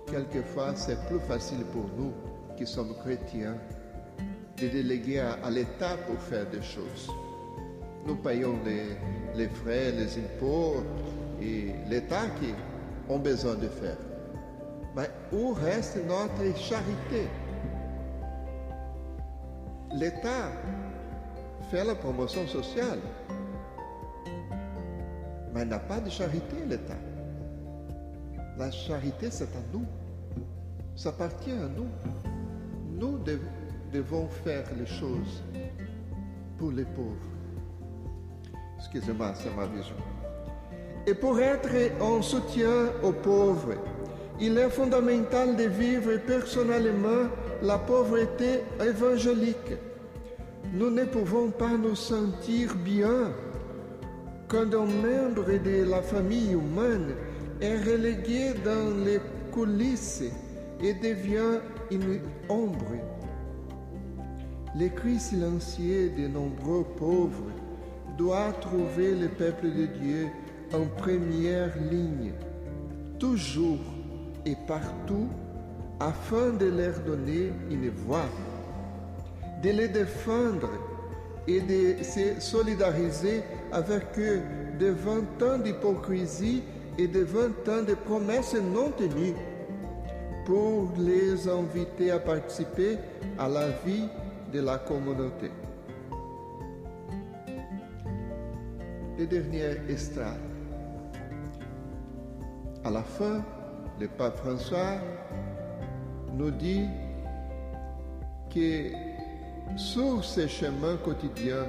Quelquefois, 0.07 0.75
c'est 0.75 0.99
plus 1.07 1.19
facile 1.19 1.63
pour 1.71 1.85
nous 1.97 2.13
qui 2.57 2.65
sommes 2.65 2.95
chrétiens 3.03 3.57
de 4.57 4.67
déléguer 4.67 5.19
à 5.19 5.49
l'État 5.49 5.97
pour 6.07 6.19
faire 6.19 6.47
des 6.49 6.61
choses. 6.61 7.09
Nous 8.05 8.15
payons 8.15 8.55
les, 9.35 9.47
frais, 9.47 9.91
les 9.91 10.17
impôts 10.17 10.83
et 11.41 11.73
l'État 11.89 12.27
qui 12.39 12.53
ont 13.09 13.19
besoin 13.19 13.55
de 13.55 13.67
faire. 13.67 13.97
Mais 14.95 15.09
où 15.31 15.53
reste 15.53 15.97
notre 16.05 16.57
charité? 16.57 17.27
L'État 19.93 20.51
fait 21.71 21.83
la 21.83 21.95
promotion 21.95 22.45
sociale, 22.47 22.99
mais 25.53 25.65
n'a 25.65 25.79
pas 25.79 25.99
de 25.99 26.09
charité, 26.09 26.57
l'État. 26.67 26.97
La 28.57 28.69
charité, 28.69 29.31
c'est 29.31 29.45
à 29.55 29.63
nous. 29.71 29.85
Ça 30.95 31.09
appartient 31.09 31.51
à 31.51 31.67
nous. 31.67 31.87
Nous 32.99 33.19
devons 33.91 34.27
faire 34.27 34.65
les 34.77 34.85
choses 34.85 35.43
pour 36.57 36.71
les 36.71 36.85
pauvres. 36.85 37.32
Excusez-moi, 38.83 39.33
c'est 39.33 39.55
ma 39.55 39.65
vision. 39.65 39.95
Et 41.07 41.13
pour 41.13 41.39
être 41.39 42.01
en 42.01 42.21
soutien 42.21 42.91
aux 43.01 43.13
pauvres, 43.13 43.75
il 44.41 44.57
est 44.57 44.69
fondamental 44.69 45.55
de 45.55 45.63
vivre 45.63 46.17
personnellement 46.27 47.29
la 47.61 47.77
pauvreté 47.77 48.59
évangélique. 48.85 49.73
Nous 50.73 50.89
ne 50.89 51.05
pouvons 51.05 51.49
pas 51.49 51.77
nous 51.77 51.95
sentir 51.95 52.75
bien 52.75 53.31
quand 54.49 54.73
un 54.73 54.85
membre 54.85 55.57
de 55.63 55.89
la 55.89 56.01
famille 56.01 56.51
humaine 56.51 57.15
est 57.61 57.77
relégué 57.77 58.53
dans 58.65 59.05
les 59.05 59.19
coulisses 59.51 60.23
et 60.81 60.93
devient 60.93 61.59
une 61.89 62.19
ombre. 62.49 62.97
Les 64.75 64.89
cris 64.89 65.19
silencieux 65.19 66.11
de 66.17 66.27
nombreux 66.27 66.83
pauvres 66.97 67.52
doit 68.17 68.51
trouver 68.61 69.15
le 69.15 69.27
peuple 69.27 69.67
de 69.67 69.85
Dieu 69.85 70.27
en 70.73 70.85
première 70.85 71.71
ligne, 71.91 72.33
toujours 73.19 73.79
et 74.45 74.55
partout, 74.67 75.29
afin 75.99 76.49
de 76.51 76.65
leur 76.65 76.99
donner 76.99 77.51
une 77.69 77.89
voix, 77.89 78.29
de 79.61 79.69
les 79.69 79.87
défendre 79.87 80.69
et 81.47 81.61
de 81.61 82.03
se 82.03 82.39
solidariser 82.39 83.43
avec 83.71 84.03
eux 84.17 84.41
devant 84.79 85.21
tant 85.37 85.57
d'hypocrisie 85.57 86.63
et 86.97 87.07
devant 87.07 87.49
tant 87.63 87.83
de 87.83 87.93
promesses 87.93 88.55
non 88.55 88.91
tenues, 88.91 89.35
pour 90.45 90.91
les 90.97 91.47
inviter 91.47 92.11
à 92.11 92.19
participer 92.19 92.97
à 93.39 93.47
la 93.47 93.69
vie 93.85 94.09
de 94.51 94.59
la 94.59 94.77
communauté. 94.77 95.49
Le 99.23 99.29
dernier 99.29 99.77
extrait. 99.87 100.37
À 102.83 102.91
la 102.91 103.03
fin, 103.03 103.41
le 103.97 104.09
pape 104.09 104.35
François 104.35 104.97
nous 106.33 106.51
dit 106.51 106.87
que 108.53 108.91
sur 109.77 110.21
ce 110.25 110.45
chemin 110.45 110.97
quotidien 110.97 111.63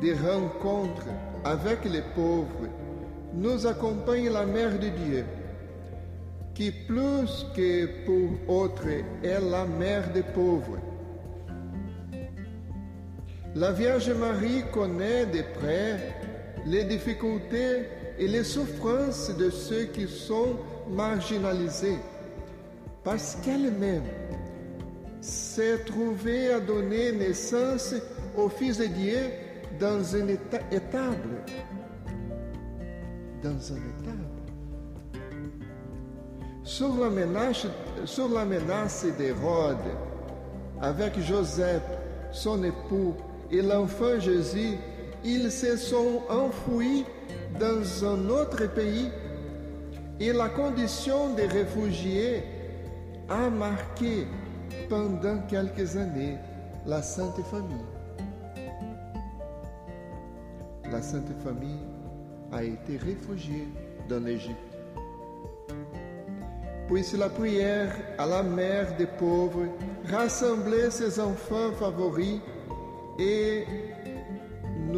des 0.00 0.14
rencontres 0.14 1.08
avec 1.44 1.84
les 1.84 2.02
pauvres, 2.14 2.68
nous 3.34 3.66
accompagne 3.66 4.28
la 4.28 4.46
Mère 4.46 4.78
de 4.78 4.90
Dieu, 5.04 5.24
qui 6.54 6.70
plus 6.70 7.44
que 7.56 8.04
pour 8.06 8.54
autres 8.54 8.86
est 9.24 9.40
la 9.40 9.64
mère 9.64 10.12
des 10.12 10.22
pauvres. 10.22 10.78
La 13.56 13.72
Vierge 13.72 14.12
Marie 14.12 14.62
connaît 14.72 15.26
de 15.26 15.42
près 15.58 16.27
les 16.66 16.84
difficultés 16.84 17.88
et 18.18 18.26
les 18.26 18.44
souffrances 18.44 19.34
de 19.36 19.50
ceux 19.50 19.84
qui 19.84 20.06
sont 20.08 20.56
marginalisés, 20.90 21.98
parce 23.04 23.36
qu'elle-même 23.42 24.04
s'est 25.20 25.78
trouvée 25.84 26.52
à 26.52 26.60
donner 26.60 27.12
naissance 27.12 27.94
au 28.36 28.48
Fils 28.48 28.78
de 28.78 28.86
Dieu 28.86 29.18
dans 29.78 30.02
une 30.02 30.30
étable. 30.30 31.44
Dans 33.42 33.50
un 33.50 33.76
étable. 33.76 34.28
Sur 36.64 36.96
la 36.98 37.08
menace, 37.08 37.66
sur 38.04 38.28
la 38.28 38.44
menace 38.44 39.06
d'Hérode, 39.16 39.76
avec 40.80 41.18
Joseph, 41.20 41.82
son 42.32 42.62
époux, 42.62 43.14
et 43.50 43.62
l'enfant 43.62 44.20
Jésus, 44.20 44.76
ils 45.28 45.52
se 45.52 45.76
sont 45.76 46.22
enfouis 46.30 47.04
dans 47.60 48.04
un 48.04 48.28
autre 48.30 48.66
pays 48.74 49.10
et 50.18 50.32
la 50.32 50.48
condition 50.48 51.34
des 51.34 51.46
réfugiés 51.46 52.42
a 53.28 53.50
marqué 53.50 54.26
pendant 54.88 55.38
quelques 55.46 55.96
années 55.96 56.36
la 56.86 57.02
Sainte 57.02 57.42
Famille. 57.50 57.88
La 60.90 61.02
Sainte 61.02 61.30
Famille 61.44 61.84
a 62.50 62.64
été 62.64 62.96
réfugiée 62.96 63.68
dans 64.08 64.24
l'Égypte. 64.24 64.56
Puis 66.88 67.04
la 67.18 67.28
prière 67.28 67.94
à 68.16 68.24
la 68.24 68.42
mère 68.42 68.96
des 68.96 69.06
pauvres, 69.06 69.66
rassembler 70.10 70.90
ses 70.90 71.20
enfants 71.20 71.70
favoris 71.78 72.40
et 73.18 73.64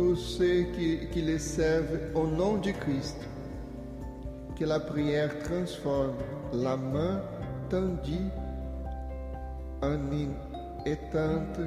nous 0.00 0.16
ceux 0.16 0.62
qui, 0.74 1.08
qui 1.12 1.22
les 1.22 1.38
servent 1.38 1.98
au 2.14 2.26
nom 2.26 2.56
du. 2.56 2.72
Que 4.58 4.64
la 4.64 4.80
prière 4.80 5.38
transforme 5.40 6.16
la 6.52 6.76
main 6.76 7.22
tendue 7.68 8.30
en 9.82 9.98
une 10.12 10.34
étreinte, 10.84 11.60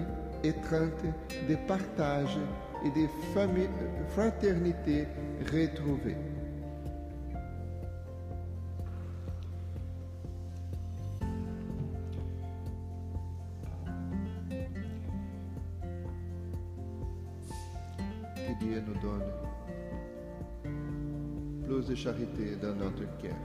étreinte 0.43 1.03
de 1.49 1.55
partage 1.67 2.37
et 2.85 2.89
de 2.89 3.07
fraternité 4.13 5.07
retrouvée. 5.51 6.32
Charité 21.95 22.55
dans 22.61 22.75
notre 22.75 23.05
cœur, 23.21 23.35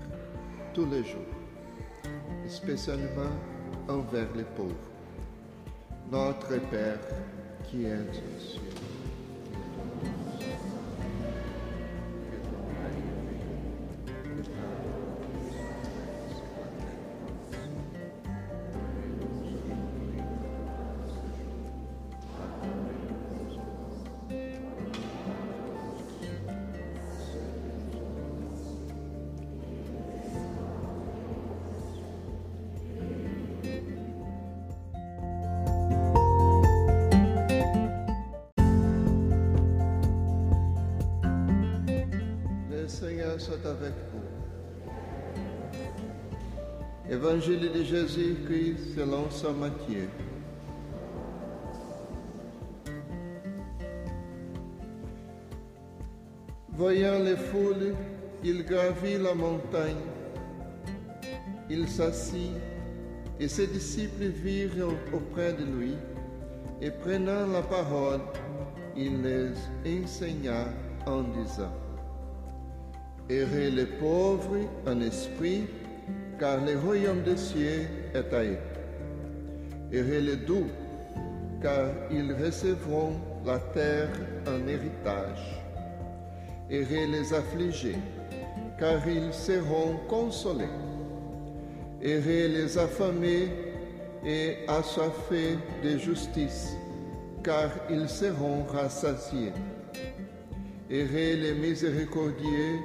tous 0.74 0.87
les 0.87 1.04
jours, 1.04 1.20
spécialement 2.46 3.32
envers 3.88 4.28
les 4.37 4.44
pauvres. 4.56 4.74
Notre 6.11 6.58
Père 6.70 6.98
qui 7.68 7.84
est 7.84 7.94
aux 7.94 8.40
cieux. 8.40 8.78
Soit 43.38 43.64
avec 43.66 43.92
vous. 44.12 44.20
Évangile 47.09 47.70
de 47.72 47.85
Jésus-Christ 47.85 48.96
selon 48.96 49.31
Saint 49.31 49.53
Matthieu. 49.53 50.09
Voyant 56.72 57.20
les 57.20 57.37
foules, 57.37 57.94
il 58.42 58.64
gravit 58.64 59.18
la 59.18 59.35
montagne. 59.35 59.94
Il 61.70 61.88
s'assit 61.88 62.57
et 63.38 63.46
ses 63.46 63.68
disciples 63.68 64.27
virent 64.27 64.88
auprès 65.12 65.53
de 65.53 65.64
lui 65.64 65.94
et 66.81 66.90
prenant 66.90 67.46
la 67.46 67.62
parole, 67.62 68.20
il 68.96 69.22
les 69.22 69.53
enseigna 69.87 70.64
en 71.07 71.22
disant, 71.22 71.72
Errez 73.31 73.71
les 73.71 73.85
pauvres 73.85 74.57
en 74.87 75.03
esprit, 75.03 75.67
car 76.38 76.64
le 76.64 76.79
royaume 76.79 77.23
des 77.23 77.37
cieux 77.37 77.87
est 78.14 78.33
à 78.33 78.43
eux. 78.43 78.57
Errez 79.93 80.23
les 80.23 80.37
doux, 80.37 80.69
car 81.61 81.91
ils 82.11 82.33
recevront 82.33 83.12
la 83.45 83.59
terre 83.59 84.09
en 84.47 84.67
héritage. 84.67 85.61
Errez 86.71 87.07
les 87.07 87.35
affligés, 87.35 87.99
car 88.79 89.07
ils 89.07 89.35
seront 89.35 89.97
consolés. 90.09 90.64
Errez 92.01 92.49
les 92.49 92.79
affamés 92.79 93.51
et 94.25 94.57
assoiffés 94.69 95.59
de 95.85 95.99
justice, 95.99 96.77
car 97.43 97.71
ils 97.91 98.09
seront 98.09 98.64
rassasiés. 98.64 99.53
Errez 100.91 101.37
les 101.37 101.53
miséricordieux, 101.53 102.79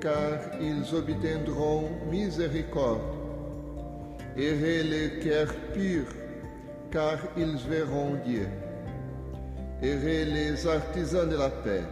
car 0.00 0.38
ils 0.60 0.94
obtiendront 0.94 1.90
miséricorde. 2.10 3.00
Errez 4.36 4.82
les 4.82 5.20
cœurs 5.20 5.54
purs, 5.74 6.12
car 6.90 7.18
ils 7.36 7.56
verront 7.68 8.16
Dieu. 8.24 8.48
Errez 9.82 10.24
les 10.24 10.66
artisans 10.66 11.28
de 11.28 11.36
la 11.36 11.50
paix, 11.50 11.82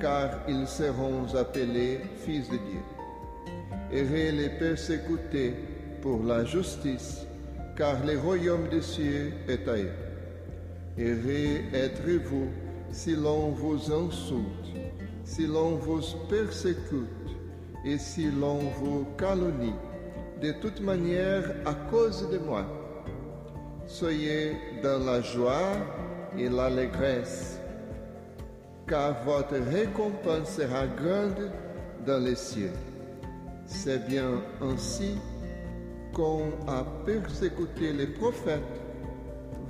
car 0.00 0.40
ils 0.48 0.66
seront 0.66 1.26
appelés 1.34 2.00
fils 2.24 2.48
de 2.48 2.56
Dieu. 2.56 2.82
Errez 3.92 4.32
les 4.32 4.48
persécutés 4.48 5.54
pour 6.00 6.22
la 6.22 6.44
justice, 6.44 7.26
car 7.76 8.04
le 8.04 8.18
royaume 8.18 8.68
des 8.68 8.82
cieux 8.82 9.32
est 9.48 9.68
à 9.68 9.76
eux. 9.76 9.92
Errez 10.98 11.64
êtes-vous 11.72 12.48
si 12.90 13.16
l'on 13.16 13.50
vous 13.50 13.92
insulte, 13.92 14.61
si 15.24 15.46
l'on 15.46 15.76
vous 15.76 16.00
persécute 16.28 17.08
et 17.84 17.98
si 17.98 18.30
l'on 18.30 18.58
vous 18.78 19.06
calomnie, 19.16 19.74
de 20.40 20.52
toute 20.52 20.80
manière 20.80 21.44
à 21.64 21.74
cause 21.90 22.28
de 22.30 22.38
moi. 22.38 22.64
Soyez 23.86 24.56
dans 24.82 25.04
la 25.04 25.20
joie 25.20 25.72
et 26.36 26.48
l'allégresse, 26.48 27.60
car 28.86 29.22
votre 29.24 29.56
récompense 29.56 30.50
sera 30.56 30.86
grande 30.86 31.50
dans 32.06 32.22
les 32.24 32.36
cieux. 32.36 32.72
C'est 33.66 34.06
bien 34.08 34.42
ainsi 34.60 35.18
qu'on 36.12 36.44
a 36.68 36.84
persécuté 37.06 37.92
les 37.92 38.06
prophètes, 38.06 38.60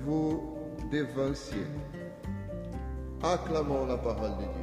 vous 0.05 0.57
dévanciez. 0.91 1.67
Acclamons 3.23 3.87
la 3.87 3.97
parole 3.99 4.33
de 4.33 4.45
Dieu. 4.53 4.62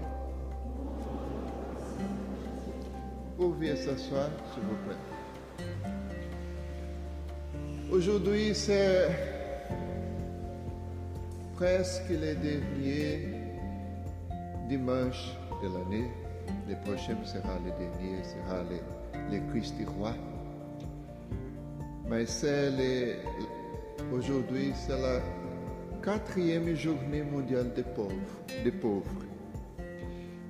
Vous 3.40 3.52
pouvez 3.54 3.74
s'asseoir, 3.78 4.28
s'il 4.54 4.64
vous 4.64 4.76
plaît. 4.86 4.98
Aujourd'hui, 7.90 8.54
c'est 8.54 9.08
presque 11.56 12.10
le 12.10 12.36
dernier 12.36 13.30
dimanche 14.68 15.38
de 15.64 15.70
l'année. 15.70 16.12
Le 16.68 16.76
prochain 16.84 17.16
sera 17.24 17.58
le 17.64 17.72
dernier, 17.80 18.22
sera 18.26 18.62
le, 18.64 18.80
le 19.32 19.40
Christ 19.54 19.76
roi. 19.98 20.14
Mais 22.10 22.26
c'est 22.26 23.20
aujourd'hui, 24.12 24.74
c'est 24.76 25.00
la 25.00 25.22
quatrième 26.04 26.76
journée 26.76 27.24
mondiale 27.24 27.74
des 27.74 27.84
pauvres. 27.84 28.12
Des 28.66 28.72
pauvres. 28.74 29.24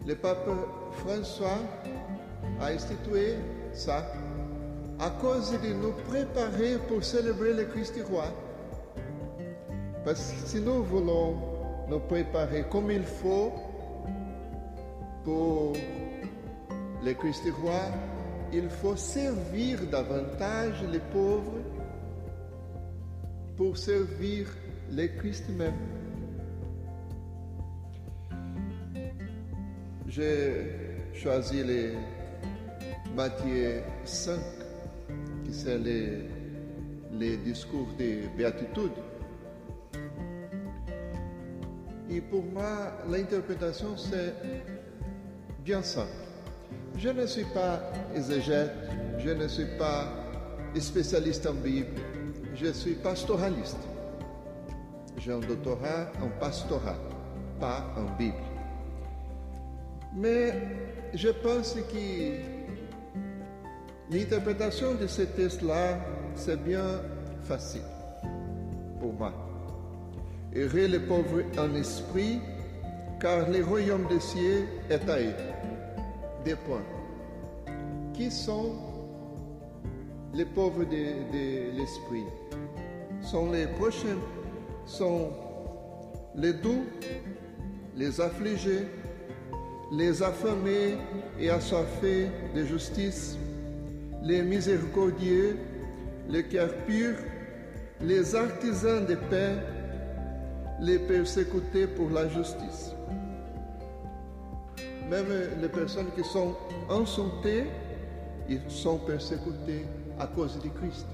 Le 0.07 0.15
pape 0.15 0.49
François 1.03 1.59
a 2.61 2.71
institué 2.71 3.35
ça 3.73 4.05
à 4.99 5.09
cause 5.21 5.51
de 5.51 5.73
nous 5.73 5.93
préparer 6.09 6.77
pour 6.87 7.03
célébrer 7.03 7.53
le 7.53 7.65
Christ 7.65 7.95
roi. 8.09 8.25
Parce 10.03 10.31
que 10.31 10.47
si 10.47 10.59
nous 10.59 10.83
voulons 10.83 11.37
nous 11.87 11.99
préparer 11.99 12.65
comme 12.69 12.91
il 12.91 13.03
faut 13.03 13.53
pour 15.23 15.73
le 17.03 17.13
Christ 17.13 17.43
roi, 17.61 17.81
il 18.51 18.69
faut 18.69 18.95
servir 18.95 19.79
davantage 19.91 20.83
les 20.91 20.99
pauvres 20.99 21.59
pour 23.55 23.77
servir 23.77 24.47
le 24.91 25.07
Christ 25.07 25.45
même. 25.49 25.73
J'ai 30.07 30.75
choisi 31.13 31.63
les 31.63 31.93
Matthieu 33.15 33.81
5, 34.05 34.39
qui 35.45 35.53
c'est 35.53 35.77
les, 35.77 36.19
les 37.11 37.37
discours 37.37 37.87
de 37.97 38.27
béatitude. 38.37 38.91
Et 42.09 42.21
pour 42.21 42.43
moi, 42.43 42.91
l'interprétation, 43.09 43.95
c'est 43.97 44.33
bien 45.63 45.83
simple. 45.83 46.07
Je 46.97 47.09
ne 47.09 47.25
suis 47.25 47.45
pas 47.45 47.81
exégète, 48.15 48.71
je 49.19 49.29
ne 49.29 49.47
suis 49.47 49.77
pas 49.77 50.07
spécialiste 50.79 51.45
en 51.47 51.53
Bible, 51.53 51.95
je 52.55 52.71
suis 52.73 52.93
pastoraliste. 52.95 53.77
J'ai 55.17 55.31
un 55.31 55.39
doctorat 55.39 56.11
en 56.23 56.29
pastorat, 56.39 56.97
pas 57.59 57.93
en 57.97 58.17
Bible. 58.17 58.37
Mais 60.15 60.53
je 61.13 61.29
pense 61.29 61.73
que 61.73 62.58
l'interprétation 64.11 64.95
de 64.95 65.07
ce 65.07 65.21
texte-là, 65.21 65.99
c'est 66.35 66.61
bien 66.63 67.01
facile 67.43 67.81
pour 68.99 69.13
moi. 69.13 69.33
Heureux 70.55 70.85
les 70.87 70.99
pauvres 70.99 71.43
en 71.57 71.75
esprit, 71.75 72.39
car 73.19 73.49
le 73.49 73.63
royaume 73.63 74.07
des 74.07 74.19
cieux 74.19 74.65
est 74.89 75.07
à 75.09 75.19
eux. 75.19 75.33
Deux 76.45 76.55
points. 76.55 76.85
Qui 78.13 78.31
sont 78.31 78.73
les 80.33 80.45
pauvres 80.45 80.85
de, 80.85 81.31
de 81.31 81.77
l'esprit? 81.77 82.25
Sont 83.21 83.51
les 83.51 83.67
prochains, 83.67 84.17
sont 84.85 85.29
les 86.35 86.53
doux, 86.53 86.85
les 87.95 88.19
affligés, 88.21 88.87
les 89.91 90.23
affamés 90.23 90.97
et 91.39 91.49
assoiffés 91.49 92.27
de 92.55 92.63
justice, 92.63 93.37
les 94.23 94.41
miséricordieux, 94.41 95.57
les 96.27 96.43
cœurs 96.43 96.73
purs, 96.85 97.17
les 98.01 98.35
artisans 98.35 99.05
de 99.05 99.15
paix, 99.15 99.55
les 100.81 100.99
persécutés 100.99 101.87
pour 101.87 102.09
la 102.09 102.27
justice. 102.29 102.91
Même 105.09 105.25
les 105.61 105.69
personnes 105.69 106.11
qui 106.15 106.23
sont 106.23 106.55
insultées, 106.89 107.65
ils 108.47 108.61
sont 108.67 108.97
persécutées 108.99 109.85
à 110.19 110.27
cause 110.27 110.59
du 110.59 110.69
Christ. 110.69 111.07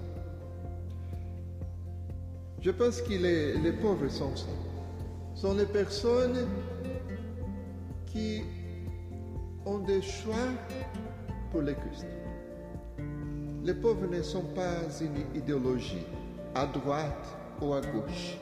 Je 2.62 2.72
pense 2.72 3.02
que 3.02 3.14
les, 3.14 3.58
les 3.60 3.72
pauvres 3.74 4.10
sont 4.10 4.36
ça. 4.36 4.48
Sont 5.36 5.54
les 5.54 5.66
personnes 5.66 6.48
qui 8.08 8.42
ont 9.66 9.80
des 9.80 10.02
choix 10.02 10.34
pour 11.52 11.62
le 11.62 11.74
Christ. 11.74 12.06
Les 13.66 13.74
pauvres 13.74 14.06
ne 14.06 14.22
sont 14.22 14.44
pas 14.54 14.78
une 15.02 15.36
idéologie 15.36 16.06
à 16.54 16.68
droite 16.68 17.36
ou 17.60 17.74
à 17.74 17.82
gauche. 17.82 18.38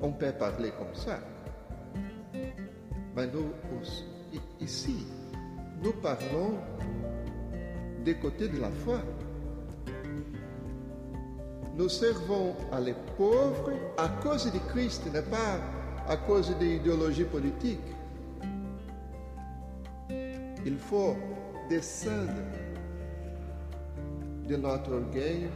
On 0.00 0.12
peut 0.12 0.30
parler 0.30 0.70
comme 0.78 0.94
ça. 0.94 1.18
Mais 3.16 3.26
nous, 3.26 3.50
ici, 4.60 5.04
nous 5.82 5.92
parlons 5.94 6.58
des 8.04 8.14
côtés 8.14 8.46
de 8.46 8.60
la 8.60 8.70
foi. 8.70 9.00
Nous 11.76 11.88
servons 11.88 12.54
à 12.70 12.78
les 12.78 12.94
pauvres 13.16 13.72
à 13.98 14.08
cause 14.22 14.48
du 14.52 14.60
Christ, 14.68 15.12
n'est 15.12 15.22
pas 15.22 15.58
à 16.06 16.16
cause 16.16 16.56
de 16.56 16.64
l'idéologie 16.64 17.24
politique. 17.24 17.80
Il 20.08 20.78
faut 20.78 21.16
descendre 21.68 22.44
de 24.48 24.56
notre 24.56 24.92
orgueil, 24.92 25.48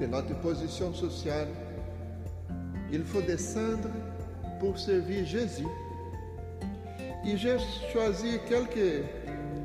de 0.00 0.06
notre 0.06 0.34
position 0.40 0.92
sociale. 0.92 1.48
Il 2.92 3.04
faut 3.04 3.22
descendre 3.22 3.90
pour 4.60 4.78
servir 4.78 5.24
Jésus. 5.26 5.66
Et 7.26 7.36
j'ai 7.36 7.56
choisi 7.92 8.38
quelques, 8.48 9.04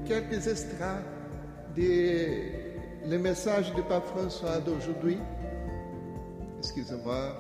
quelques 0.06 0.48
extraits 0.48 1.04
des 1.76 2.62
le 3.08 3.18
message 3.18 3.74
du 3.74 3.82
pape 3.84 4.06
François 4.08 4.60
d'aujourd'hui. 4.60 5.18
Excusez-moi, 6.60 7.36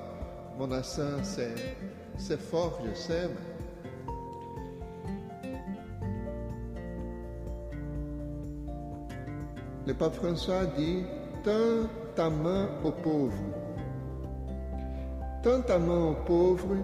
mon 0.57 0.71
accent 0.71 1.23
c'est 1.23 2.39
fort, 2.39 2.81
je 2.85 2.99
sais. 2.99 3.29
Le 9.87 9.93
pape 9.95 10.15
François 10.15 10.65
dit 10.77 11.03
Tends 11.43 11.87
ta 12.15 12.29
main 12.29 12.69
aux 12.83 12.91
pauvres. 12.91 13.33
Tends 15.41 15.61
ta 15.61 15.79
main 15.79 16.11
aux 16.11 16.25
pauvres. 16.25 16.77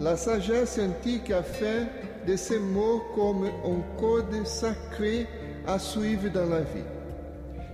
La 0.00 0.16
sagesse 0.16 0.80
antique 0.80 1.30
a 1.30 1.42
fait 1.44 1.86
de 2.26 2.34
ces 2.34 2.58
mots 2.58 3.02
comme 3.14 3.44
un 3.44 4.00
code 4.00 4.44
sacré 4.44 5.28
à 5.66 5.78
suivre 5.78 6.28
dans 6.30 6.48
la 6.48 6.62
vie. 6.62 6.84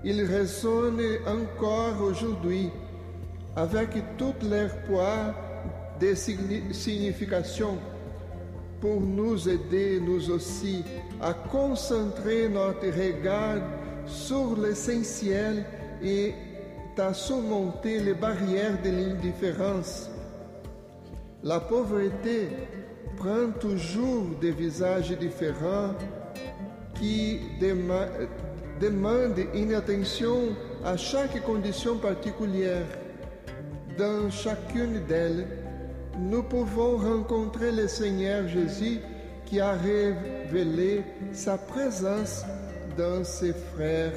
Il 0.05 0.23
résonne 0.25 1.01
encore 1.27 2.03
aujourd'hui 2.03 2.71
avec 3.57 3.89
toute 4.19 4.43
leur 4.43 4.71
poids 4.83 5.35
de 5.99 6.15
signification 6.15 7.79
pour 8.81 9.01
nous 9.01 9.49
aider, 9.49 10.01
nous 10.01 10.31
aussi, 10.31 10.85
à 11.21 11.33
concentrer 11.33 12.49
notre 12.49 12.87
regard 12.87 13.61
sur 14.09 14.57
l'essentiel 14.57 15.65
et 16.03 16.35
à 16.99 17.15
surmonter 17.15 18.01
les 18.01 18.15
barrières 18.15 18.81
de 18.83 18.91
l'indifférence. 18.91 20.11
La 21.45 21.61
pauvreté 21.61 22.49
prend 23.17 23.51
toujours 23.61 24.27
des 24.41 24.51
visages 24.51 25.11
différents 25.17 25.95
qui 26.95 27.41
demandent 28.81 29.47
une 29.55 29.75
attention 29.75 30.57
à 30.85 30.97
chaque 30.97 31.43
condition 31.45 31.99
particulière. 31.99 32.87
Dans 33.97 34.31
chacune 34.31 35.05
d'elles, 35.07 35.47
nous 36.19 36.43
pouvons 36.43 36.97
rencontrer 36.97 37.71
le 37.71 37.87
Seigneur 37.87 38.49
Jésus 38.49 38.99
qui 39.47 39.61
a 39.61 39.73
révélé 39.73 41.05
sa 41.33 41.57
présence 41.57 42.45
dans 42.99 43.23
ses 43.23 43.53
frères 43.53 44.13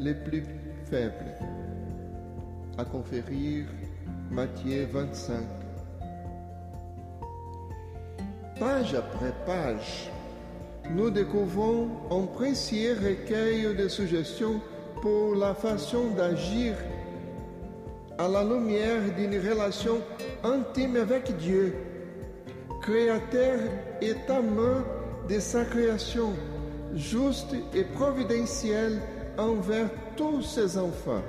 les 0.00 0.14
plus 0.14 0.44
faibles. 0.90 1.32
À 2.76 2.84
conférir 2.84 3.66
Matthieu 4.30 4.88
25. 4.92 5.36
Page 8.58 8.94
après 8.94 9.32
page, 9.46 10.10
nous 10.90 11.10
découvrons 11.10 11.88
un 12.10 12.26
précieux 12.26 12.96
recueil 13.00 13.76
de 13.76 13.86
suggestions 13.86 14.60
pour 15.00 15.36
la 15.36 15.54
façon 15.54 16.10
d'agir 16.16 16.74
à 18.18 18.26
la 18.28 18.42
lumière 18.42 19.02
d'une 19.16 19.38
relation 19.38 19.98
intime 20.42 20.96
avec 20.96 21.36
Dieu, 21.36 21.74
créateur 22.82 23.60
et 24.02 24.14
amant 24.28 24.82
de 25.28 25.38
sa 25.38 25.64
création 25.64 26.32
juste 26.94 27.54
et 27.74 27.84
providentiel 27.84 29.00
envers 29.38 29.88
tous 30.16 30.42
ses 30.42 30.76
enfants. 30.78 31.22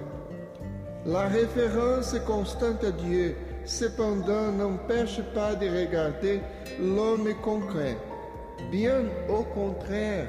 La 1.06 1.28
référence 1.28 2.16
constante 2.26 2.84
à 2.84 2.92
Dieu, 2.92 3.36
cependant, 3.66 4.52
n'empêche 4.52 5.22
pas 5.34 5.56
de 5.56 5.68
regarder 5.68 6.42
l'homme 6.80 7.34
concret. 7.42 7.98
Bien 8.72 9.04
au 9.30 9.44
contraire, 9.44 10.28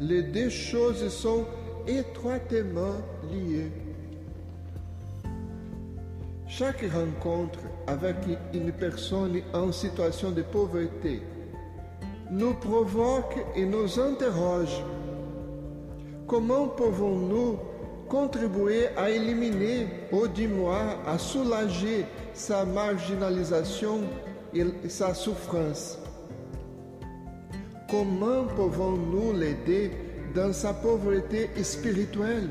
les 0.00 0.22
deux 0.22 0.48
choses 0.48 1.08
sont 1.08 1.44
étroitement 1.86 2.96
liées. 3.30 3.70
Chaque 6.46 6.84
rencontre 6.90 7.58
avec 7.86 8.16
une 8.54 8.72
personne 8.72 9.40
en 9.52 9.70
situation 9.70 10.30
de 10.30 10.42
pauvreté 10.42 11.22
nous 12.30 12.54
provoque 12.54 13.36
et 13.56 13.64
nous 13.64 13.98
interroge. 13.98 14.82
Comment 16.26 16.68
pouvons-nous 16.68 17.58
contribuer 18.08 18.88
à 18.96 19.10
éliminer 19.10 19.86
ou 20.12 20.26
du 20.28 20.48
moins 20.48 20.96
à 21.06 21.18
soulager 21.18 22.04
sa 22.34 22.64
marginalisation 22.64 24.00
et 24.54 24.64
sa 24.88 25.14
souffrance? 25.14 25.98
Comment 27.90 28.44
pouvons-nous 28.44 29.32
l'aider 29.32 29.90
dans 30.34 30.52
sa 30.52 30.74
pauvreté 30.74 31.48
spirituelle? 31.62 32.50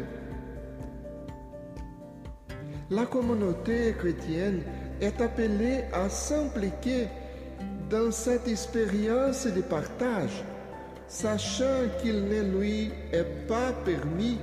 La 2.89 3.05
communauté 3.05 3.93
chrétienne 3.99 4.63
est 5.01 5.21
appelée 5.21 5.81
à 5.93 6.09
s'impliquer 6.09 7.07
dans 7.89 8.11
cette 8.11 8.47
expérience 8.47 9.47
de 9.47 9.61
partage, 9.61 10.43
sachant 11.07 11.87
qu'il 12.01 12.25
ne 12.25 12.41
lui 12.57 12.91
est 13.13 13.47
pas 13.47 13.71
permis 13.85 14.37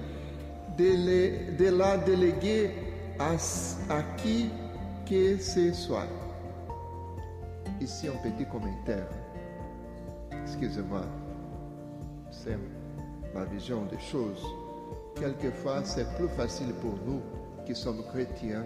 de, 0.79 1.71
la 1.77 1.99
déléguer 1.99 2.71
à, 3.19 3.37
qui 4.17 4.51
que 5.09 5.39
ce 5.39 5.73
soit. 5.73 6.09
Ici 7.81 8.09
un 8.09 8.17
petit 8.29 8.47
commentaire. 8.47 9.09
Excusez-moi, 10.43 11.03
c'est 12.31 12.59
ma 13.35 13.45
vision 13.45 13.85
des 13.87 14.01
choses. 14.01 14.45
Quelquefois, 15.17 15.83
c'est 15.85 16.07
plus 16.17 16.29
facile 16.29 16.73
pour 16.81 16.95
nous 17.07 17.21
qui 17.67 17.75
sommes 17.75 18.03
chrétiens 18.11 18.65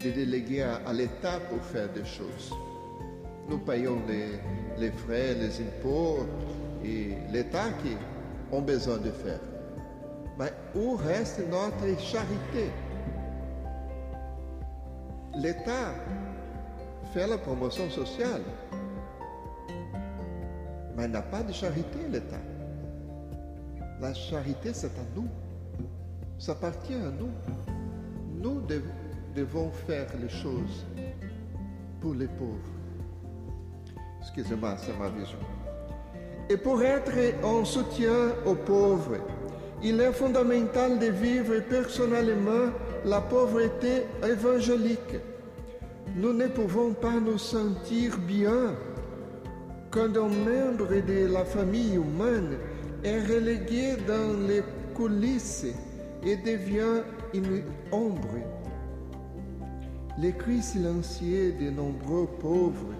de 0.00 0.10
déléguer 0.10 0.62
à 0.62 0.92
l'État 0.92 1.38
pour 1.48 1.60
faire 1.62 1.88
des 1.92 2.04
choses. 2.04 2.52
Nous 3.48 3.58
payons 3.58 3.98
les, 4.06 4.90
frais, 4.90 5.34
les 5.34 5.60
impôts 5.62 6.26
et 6.84 7.16
l'État 7.32 7.70
qui 7.82 7.96
ont 8.52 8.60
besoin 8.60 8.98
de 8.98 9.10
faire. 9.10 9.40
Mais 10.38 10.52
où 10.74 10.96
reste 10.96 11.40
notre 11.48 11.98
charité? 11.98 12.70
L'État 15.34 15.94
fait 17.14 17.26
la 17.26 17.38
promotion 17.38 17.88
sociale, 17.88 18.42
mais 20.96 21.06
il 21.06 21.10
n'a 21.10 21.22
pas 21.22 21.42
de 21.42 21.52
charité, 21.52 21.98
l'État. 22.10 22.42
La 24.00 24.12
charité, 24.12 24.74
c'est 24.74 24.96
à 24.98 25.04
nous. 25.16 25.28
Ça 26.38 26.52
appartient 26.52 26.94
à 26.94 27.10
nous. 27.10 27.30
Nous 28.40 28.62
devons 29.34 29.70
faire 29.70 30.06
les 30.20 30.28
choses 30.28 30.86
pour 32.00 32.14
les 32.14 32.28
pauvres. 32.28 32.77
Excusez-moi, 34.20 34.76
c'est 34.78 34.96
ma 34.98 35.08
vision. 35.08 35.38
Et 36.50 36.56
pour 36.56 36.82
être 36.82 37.12
en 37.44 37.64
soutien 37.64 38.32
aux 38.46 38.54
pauvres, 38.54 39.18
il 39.82 40.00
est 40.00 40.12
fondamental 40.12 40.98
de 40.98 41.06
vivre 41.06 41.60
personnellement 41.68 42.72
la 43.04 43.20
pauvreté 43.20 44.04
évangélique. 44.24 45.16
Nous 46.16 46.32
ne 46.32 46.46
pouvons 46.46 46.94
pas 46.94 47.20
nous 47.20 47.38
sentir 47.38 48.16
bien 48.18 48.74
quand 49.90 50.16
un 50.16 50.28
membre 50.28 51.00
de 51.06 51.32
la 51.32 51.44
famille 51.44 51.94
humaine 51.94 52.58
est 53.04 53.20
relégué 53.20 53.96
dans 54.06 54.46
les 54.46 54.62
coulisses 54.94 55.66
et 56.24 56.36
devient 56.36 57.02
une 57.32 57.62
ombre. 57.92 58.38
Les 60.18 60.32
cris 60.32 60.62
silencieux 60.62 61.54
de 61.60 61.70
nombreux 61.70 62.26
pauvres 62.40 62.94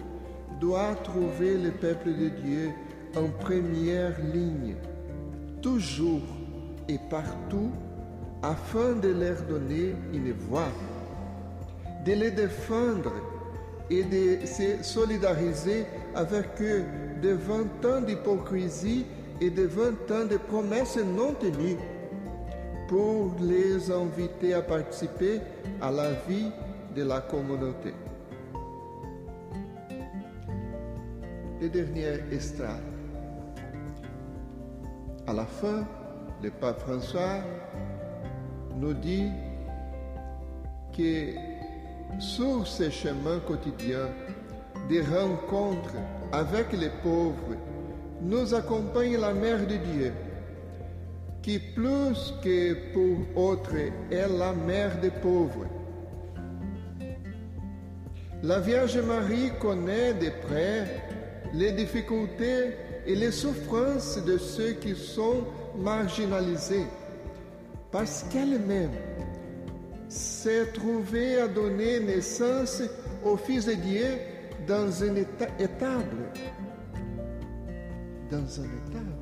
doit 0.60 0.94
trouver 1.04 1.56
le 1.56 1.70
peuple 1.70 2.10
de 2.10 2.28
Dieu 2.28 2.70
en 3.16 3.28
première 3.40 4.18
ligne, 4.32 4.74
toujours 5.62 6.22
et 6.88 6.98
partout, 7.10 7.70
afin 8.42 8.92
de 8.94 9.08
leur 9.08 9.40
donner 9.42 9.94
une 10.12 10.32
voix, 10.32 10.72
de 12.04 12.12
les 12.12 12.30
défendre 12.30 13.12
et 13.90 14.04
de 14.04 14.46
se 14.46 14.82
solidariser 14.82 15.86
avec 16.14 16.46
eux 16.60 16.84
devant 17.22 17.64
tant 17.80 18.00
d'hypocrisie 18.00 19.06
et 19.40 19.50
devant 19.50 19.92
tant 20.06 20.24
de 20.24 20.36
promesses 20.36 20.98
non 20.98 21.34
tenues, 21.34 21.78
pour 22.88 23.34
les 23.40 23.90
inviter 23.90 24.54
à 24.54 24.62
participer 24.62 25.40
à 25.80 25.90
la 25.90 26.12
vie 26.28 26.50
de 26.96 27.02
la 27.02 27.20
communauté. 27.20 27.92
Le 31.60 31.68
dernier 31.68 32.20
extrait. 32.30 32.80
à 35.26 35.32
la 35.32 35.44
fin, 35.44 35.84
le 36.42 36.50
pape 36.50 36.80
François 36.80 37.40
nous 38.76 38.94
dit 38.94 39.28
que 40.96 41.34
sur 42.18 42.66
ces 42.66 42.90
chemins 42.90 43.40
quotidiens 43.46 44.08
des 44.88 45.02
rencontres 45.02 45.96
avec 46.32 46.72
les 46.72 46.90
pauvres, 47.02 47.56
nous 48.22 48.54
accompagne 48.54 49.18
la 49.18 49.34
Mère 49.34 49.66
de 49.66 49.76
Dieu, 49.76 50.12
qui 51.42 51.58
plus 51.58 52.34
que 52.42 52.92
pour 52.92 53.42
autres 53.42 53.76
est 54.10 54.28
la 54.28 54.52
mère 54.52 54.98
des 55.00 55.10
pauvres. 55.10 55.66
La 58.42 58.60
Vierge 58.60 58.98
Marie 58.98 59.50
connaît 59.60 60.14
de 60.14 60.30
près 60.46 61.07
les 61.54 61.72
difficultés 61.72 62.76
et 63.06 63.14
les 63.14 63.32
souffrances 63.32 64.22
de 64.24 64.38
ceux 64.38 64.72
qui 64.72 64.94
sont 64.94 65.44
marginalisés, 65.76 66.86
parce 67.90 68.24
qu'elle-même 68.30 68.90
s'est 70.08 70.66
trouvée 70.72 71.40
à 71.40 71.48
donner 71.48 72.00
naissance 72.00 72.82
au 73.24 73.36
Fils 73.36 73.66
de 73.66 73.74
Dieu 73.74 74.06
dans 74.66 74.90
une 74.90 75.18
étable. 75.18 76.32
Dans 78.30 78.36
un 78.36 78.64
étable. 78.64 79.18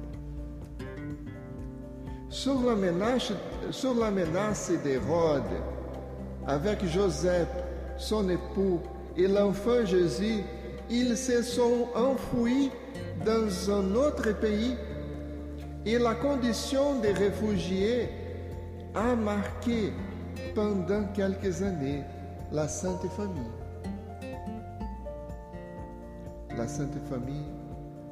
Sur 2.28 2.60
la 2.64 2.74
menace, 2.74 3.32
sur 3.70 3.94
la 3.94 4.10
menace 4.10 4.72
d'Hérode, 4.82 5.42
avec 6.46 6.84
Joseph, 6.86 7.48
son 7.96 8.28
époux, 8.28 8.80
et 9.16 9.26
l'enfant 9.26 9.84
Jésus, 9.84 10.42
ils 10.90 11.16
se 11.16 11.42
sont 11.42 11.88
enfouis 11.94 12.70
dans 13.24 13.70
un 13.70 13.94
autre 13.94 14.32
pays 14.40 14.74
et 15.84 15.98
la 15.98 16.14
condition 16.14 17.00
des 17.00 17.12
réfugiés 17.12 18.08
a 18.94 19.14
marqué 19.14 19.92
pendant 20.54 21.04
quelques 21.14 21.62
années 21.62 22.02
la 22.52 22.68
Sainte 22.68 23.06
Famille. 23.16 23.52
La 26.56 26.66
Sainte 26.66 26.98
Famille 27.10 27.46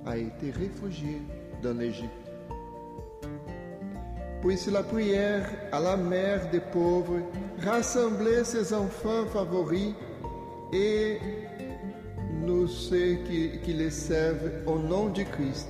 a 0.06 0.16
été 0.16 0.50
réfugiée 0.50 1.22
dans 1.62 1.76
l'Égypte. 1.78 2.10
Puis 4.42 4.58
la 4.70 4.82
prière 4.82 5.48
à 5.72 5.80
la 5.80 5.96
mère 5.96 6.50
des 6.50 6.60
pauvres 6.60 7.20
rassembler 7.64 8.44
ses 8.44 8.74
enfants 8.74 9.24
favoris 9.32 9.94
et 10.70 11.18
nous 12.44 12.66
ceux 12.68 13.16
qui, 13.26 13.72
les 13.72 13.90
servent 13.90 14.50
au 14.66 14.78
nom 14.78 15.08
du 15.08 15.24
Christ. 15.24 15.68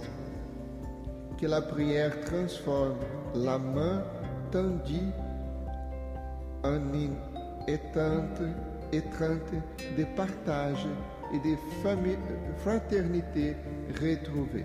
Que 1.40 1.46
la 1.46 1.60
prière 1.60 2.20
transforme 2.24 2.96
la 3.34 3.58
main 3.58 4.02
tendue 4.50 5.12
en 6.62 6.76
une 6.94 7.16
étente, 7.66 8.40
étreinte 8.92 9.52
de 9.98 10.04
partage 10.16 10.86
et 11.32 11.38
de 11.38 11.56
fraternité 12.62 13.56
retrouvée. 14.00 14.64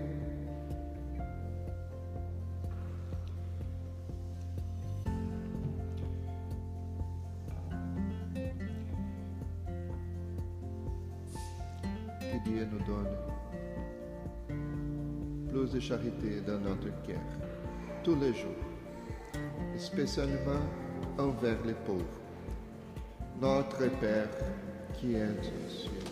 Charité 15.90 16.40
dans 16.46 16.60
notre 16.60 16.86
cœur, 17.04 17.18
tous 18.04 18.14
les 18.14 18.32
jours, 18.32 18.64
spécialement 19.76 20.62
envers 21.18 21.58
les 21.66 21.74
pauvres. 21.84 22.20
Notre 23.40 23.90
Père 23.98 24.28
qui 24.94 25.14
est 25.14 25.24
aux 25.24 25.68
cieux. 25.68 26.09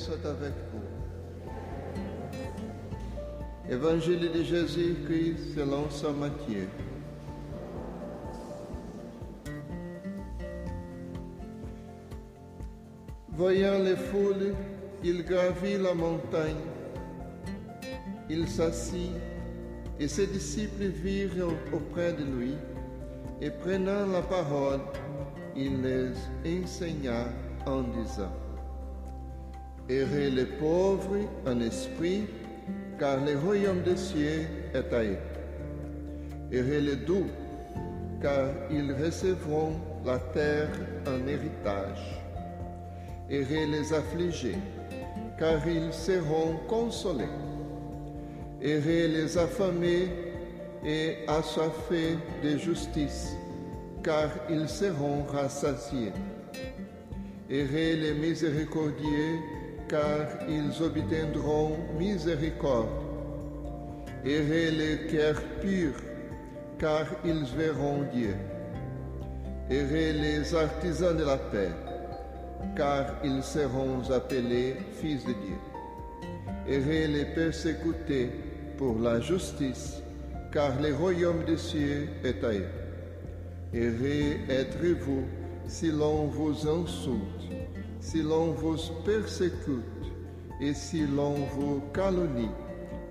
Soit 0.00 0.24
avec 0.24 0.54
vous. 0.72 0.80
Évangile 3.70 4.32
de 4.32 4.42
Jésus-Christ 4.42 5.54
selon 5.54 5.90
Saint 5.90 6.12
Matthieu. 6.12 6.68
Voyant 13.28 13.78
les 13.78 13.96
foules, 13.96 14.54
il 15.04 15.22
gravit 15.22 15.76
la 15.76 15.92
montagne. 15.92 16.64
Il 18.30 18.48
s'assit 18.48 19.12
et 19.98 20.08
ses 20.08 20.28
disciples 20.28 20.86
virent 20.86 21.48
auprès 21.74 22.14
de 22.14 22.24
lui 22.24 22.54
et 23.42 23.50
prenant 23.50 24.06
la 24.06 24.22
parole, 24.22 24.80
il 25.54 25.82
les 25.82 26.12
enseigna 26.46 27.26
en 27.66 27.82
disant, 27.82 28.32
Heureux 29.90 30.30
les 30.36 30.44
pauvres 30.44 31.18
en 31.44 31.60
esprit, 31.60 32.22
car 32.96 33.24
le 33.24 33.36
royaume 33.36 33.82
des 33.82 33.96
cieux 33.96 34.46
est 34.72 34.94
à 34.94 35.02
eux. 35.02 35.18
Heureux 36.52 36.78
les 36.78 36.94
doux, 36.94 37.26
car 38.22 38.50
ils 38.70 38.92
recevront 38.92 39.72
la 40.06 40.18
terre 40.32 40.70
en 41.08 41.26
héritage. 41.26 42.22
Heureux 43.28 43.66
les 43.68 43.92
affligés, 43.92 44.58
car 45.36 45.58
ils 45.66 45.92
seront 45.92 46.54
consolés. 46.68 47.34
Heureux 48.62 49.08
les 49.08 49.36
affamés 49.36 50.08
et 50.86 51.16
assoiffés 51.26 52.16
de 52.44 52.56
justice, 52.58 53.32
car 54.04 54.30
ils 54.48 54.68
seront 54.68 55.24
rassasiés. 55.24 56.12
Heureux 57.50 57.96
les 58.02 58.14
miséricordieux, 58.14 59.38
car 59.90 60.28
ils 60.48 60.80
obtiendront 60.80 61.76
miséricorde. 61.98 62.88
Heureux 64.24 64.70
les 64.70 65.06
cœurs 65.10 65.42
purs, 65.60 66.00
car 66.78 67.06
ils 67.24 67.44
verront 67.56 68.04
Dieu. 68.14 68.36
Heureux 69.68 70.12
les 70.24 70.54
artisans 70.54 71.16
de 71.16 71.24
la 71.24 71.38
paix, 71.38 71.72
car 72.76 73.16
ils 73.24 73.42
seront 73.42 74.08
appelés 74.12 74.76
fils 75.00 75.24
de 75.24 75.34
Dieu. 75.44 75.60
Heureux 76.68 77.12
les 77.12 77.24
persécutés 77.24 78.30
pour 78.78 78.96
la 79.00 79.20
justice, 79.20 80.02
car 80.52 80.80
le 80.80 80.94
royaume 80.94 81.44
des 81.44 81.56
cieux 81.56 82.08
est 82.22 82.44
à 82.44 82.52
eux. 82.52 82.68
Heureux 83.74 84.36
êtes-vous 84.48 85.24
si 85.66 85.90
l'on 85.90 86.26
vous 86.26 86.68
insulte, 86.68 87.39
si 88.00 88.22
l'on 88.22 88.52
vous 88.52 88.76
persécute 89.04 89.84
et 90.60 90.74
si 90.74 91.06
l'on 91.06 91.34
vous 91.54 91.82
calomnie, 91.92 92.50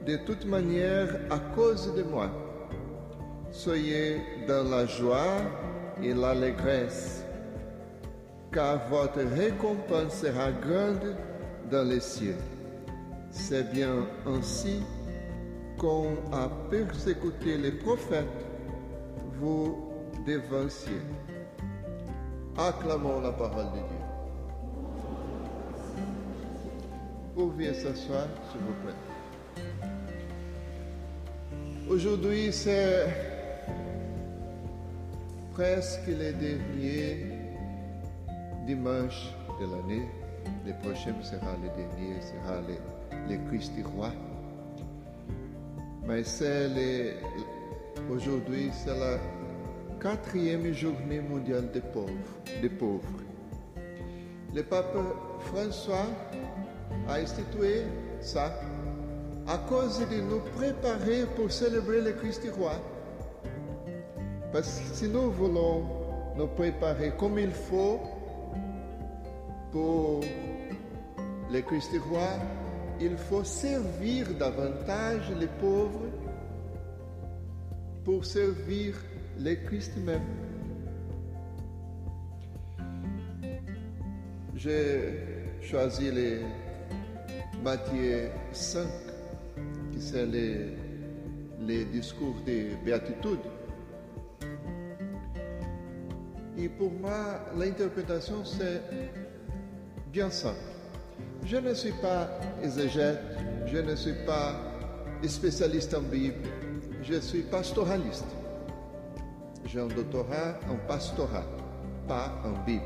de 0.06 0.18
toute 0.18 0.46
manière 0.46 1.20
à 1.30 1.40
cause 1.56 1.94
de 1.96 2.04
moi. 2.04 2.30
Soyez 3.52 4.22
dans 4.48 4.70
la 4.70 4.86
joie 4.86 5.38
et 6.02 6.14
l'allégresse, 6.14 7.24
car 8.52 8.88
votre 8.90 9.22
récompense 9.22 10.16
sera 10.16 10.52
grande 10.52 11.16
dans 11.72 11.88
les 11.88 12.00
cieux. 12.00 12.38
C'est 13.32 13.72
bien 13.72 14.08
ainsi 14.26 14.84
qu'on 15.78 16.14
a 16.34 16.50
persécuté 16.70 17.58
les 17.58 17.72
prophètes, 17.72 18.26
vous 19.40 19.92
devanciez. 20.26 21.02
Acclamons 22.58 23.22
la 23.22 23.32
parole 23.32 23.72
de 23.72 23.88
Dieu. 23.88 23.99
S'asseoir, 27.40 28.28
s'il 28.52 28.60
vous 28.60 28.74
plaît. 28.84 29.00
Aujourd'hui, 31.90 32.52
c'est 32.52 33.08
presque 35.54 36.08
le 36.08 36.34
dernier 36.34 37.28
dimanche 38.68 39.34
de 39.58 39.66
l'année. 39.68 40.06
Le 40.66 40.74
prochain 40.82 41.16
sera 41.24 41.56
le 41.64 41.70
dernier, 41.78 42.20
sera 42.22 42.60
le 42.68 42.76
le 43.30 43.38
Christ 43.48 43.72
roi. 43.96 44.12
Mais 46.06 46.24
c'est 46.24 47.16
aujourd'hui, 48.10 48.70
c'est 48.74 49.00
la 49.00 49.18
quatrième 50.02 50.74
journée 50.74 51.22
mondiale 51.22 51.72
des 51.72 51.82
pauvres. 51.82 52.12
Des 52.62 52.70
pauvres. 52.70 53.22
Le 54.54 54.64
pape 54.64 54.98
François 55.40 56.08
a 57.10 57.20
institué 57.20 57.84
ça 58.22 58.54
à 59.48 59.58
cause 59.58 60.00
de 60.00 60.22
nous 60.22 60.42
préparer 60.56 61.26
pour 61.36 61.52
célébrer 61.52 62.02
le 62.02 62.12
Christ 62.14 62.44
roi. 62.56 62.74
Parce 64.52 64.80
que 64.80 64.96
si 64.96 65.08
nous 65.08 65.32
voulons 65.32 65.86
nous 66.36 66.48
préparer 66.48 67.12
comme 67.18 67.40
il 67.40 67.52
faut 67.52 68.00
pour 69.72 70.22
le 71.52 71.62
Christ 71.62 71.92
roi, 72.10 72.30
il 73.02 73.18
faut 73.18 73.44
servir 73.44 74.28
davantage 74.38 75.32
les 75.40 75.48
pauvres 75.48 76.06
pour 78.04 78.24
servir 78.26 78.96
le 79.40 79.56
Christ 79.56 79.94
même. 79.98 80.22
J'ai 84.56 85.24
choisi 85.62 86.12
les 86.12 86.42
Matthieu 87.64 88.30
5, 88.54 88.88
qui 89.92 90.02
c'est 90.02 90.26
les, 90.26 90.78
les 91.60 91.86
discours 91.86 92.36
de 92.46 92.76
béatitude. 92.86 93.40
Et 96.58 96.70
pour 96.70 96.92
moi, 96.92 97.40
l'interprétation, 97.58 98.46
c'est 98.46 98.82
bien 100.12 100.30
simple. 100.30 100.58
Je 101.46 101.58
ne 101.58 101.74
suis 101.74 101.92
pas 102.02 102.30
exégète, 102.64 103.20
je 103.66 103.78
ne 103.78 103.96
suis 103.96 104.16
pas 104.26 104.56
spécialiste 105.28 105.94
en 105.94 106.02
Bible, 106.02 106.48
je 107.04 107.20
suis 107.20 107.42
pastoraliste. 107.42 108.26
J'ai 109.66 109.80
un 109.82 109.88
doctorat 109.88 110.60
en 110.70 110.76
pastorat, 110.88 111.46
pas 112.08 112.42
en 112.46 112.64
Bible. 112.66 112.84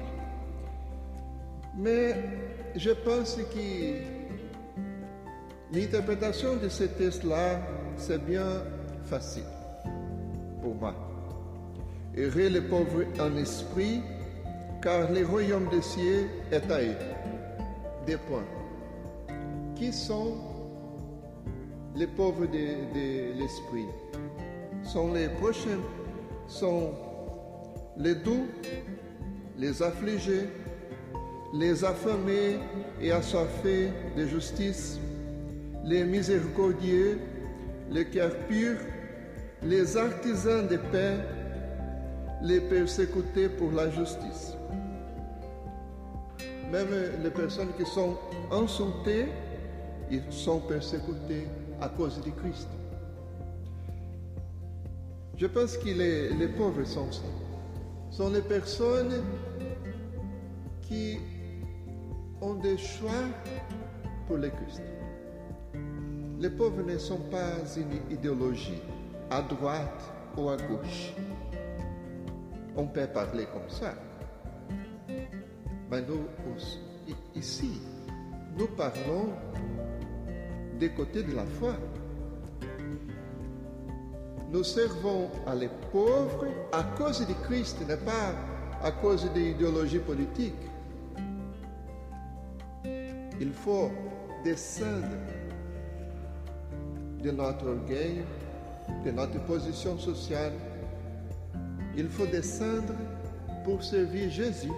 Mais 1.78 2.16
je 2.76 2.92
pense 2.92 3.36
que 3.36 4.23
l'interprétation 5.74 6.56
de 6.58 6.70
ce 6.70 6.84
texte-là, 6.84 7.60
c'est 7.98 8.24
bien 8.24 8.64
facile 9.06 9.44
pour 10.62 10.76
moi. 10.76 10.94
Heureux 12.16 12.48
les 12.48 12.62
pauvres 12.62 13.04
en 13.20 13.36
esprit, 13.38 14.02
car 14.82 15.12
le 15.12 15.26
royaume 15.26 15.68
des 15.70 15.82
cieux 15.82 16.28
est 16.52 16.72
à 16.72 16.82
eux. 16.82 16.96
Des 18.06 18.18
points. 18.18 18.46
Qui 19.76 19.92
sont 19.92 20.36
les 21.96 22.08
pauvres 22.08 22.46
de, 22.46 22.54
de 22.94 23.40
l'esprit? 23.40 23.88
Sont 24.84 25.14
les 25.14 25.30
prochains, 25.30 25.80
sont 26.48 26.92
les 27.98 28.16
doux, 28.16 28.46
les 29.58 29.82
affligés, 29.82 30.50
les 31.54 31.84
affamés 31.84 32.60
et 33.02 33.12
assoiffés 33.12 33.90
de 34.18 34.26
justice, 34.26 35.00
les 35.84 36.04
miséricordieux, 36.04 37.20
les 37.92 38.06
cœurs 38.06 38.36
purs, 38.48 38.80
les 39.62 39.98
artisans 39.98 40.68
de 40.68 40.78
paix, 40.78 41.18
les 42.42 42.62
persécutés 42.62 43.50
pour 43.50 43.72
la 43.72 43.90
justice. 43.90 44.54
Même 46.72 46.88
les 47.22 47.30
personnes 47.30 47.70
qui 47.78 47.86
sont 47.86 48.18
insultées, 48.52 49.28
ils 50.10 50.24
sont 50.30 50.60
persécutées 50.60 51.48
à 51.82 51.90
cause 51.90 52.20
du 52.22 52.32
Christ. 52.32 52.68
Je 55.38 55.48
pense 55.48 55.78
que 55.78 55.90
les, 55.90 56.30
les 56.30 56.48
pauvres 56.48 56.84
sont 56.86 57.12
ça. 57.12 57.22
Sont 58.12 58.30
les 58.30 58.42
personnes 58.42 59.24
qui 60.82 61.18
ont 62.42 62.56
des 62.56 62.78
choix 62.78 63.12
pour 64.28 64.38
le 64.38 64.50
Christ. 64.50 64.82
Les 66.44 66.50
pauvres 66.50 66.84
ne 66.84 66.98
sont 66.98 67.22
pas 67.32 67.56
une 67.78 68.14
idéologie 68.14 68.82
à 69.30 69.42
droite 69.42 70.12
ou 70.36 70.50
à 70.50 70.58
gauche. 70.58 71.14
On 72.76 72.86
peut 72.86 73.08
parler 73.08 73.46
comme 73.46 73.70
ça. 73.70 73.94
Mais 75.90 76.02
nous, 76.02 76.26
ici, 77.34 77.80
nous 78.58 78.68
parlons 78.76 79.30
des 80.78 80.90
côtés 80.90 81.24
de 81.24 81.34
la 81.34 81.46
foi. 81.46 81.78
Nous 84.52 84.66
servons 84.66 85.30
à 85.48 85.56
les 85.56 85.70
pauvres 85.94 86.46
à 86.74 86.84
cause 86.98 87.26
du 87.26 87.36
Christ, 87.46 87.78
n'est 87.88 87.96
pas 87.96 88.36
à 88.84 88.92
cause 88.92 89.32
de 89.32 89.40
l'idéologie 89.40 90.00
politique. 90.00 90.60
Il 93.40 93.54
faut 93.54 93.90
descendre 94.44 95.08
de 97.24 97.32
notre 97.32 97.68
orgueil, 97.68 98.24
de 99.06 99.12
notre 99.12 99.40
position 99.46 99.98
sociale. 99.98 100.54
Il 101.96 102.10
faut 102.10 102.26
descendre 102.26 102.94
pour 103.64 103.84
servir 103.84 104.30
Jésus. 104.30 104.72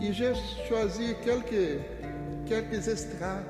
Et 0.00 0.12
j'ai 0.12 0.32
choisi 0.68 1.14
quelques, 1.24 1.80
quelques 2.46 2.88
extraits 2.88 3.44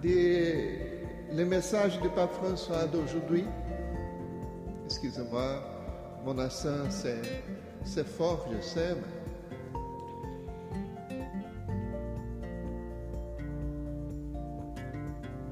des 0.00 0.90
le 1.32 1.44
message 1.44 2.00
du 2.00 2.08
pape 2.08 2.32
François 2.32 2.86
d'aujourd'hui. 2.86 3.44
Excusez-moi, 4.86 5.62
mon 6.24 6.38
accent 6.38 6.90
c'est 6.90 8.06
fort, 8.06 8.46
je 8.52 8.60
sais, 8.60 8.96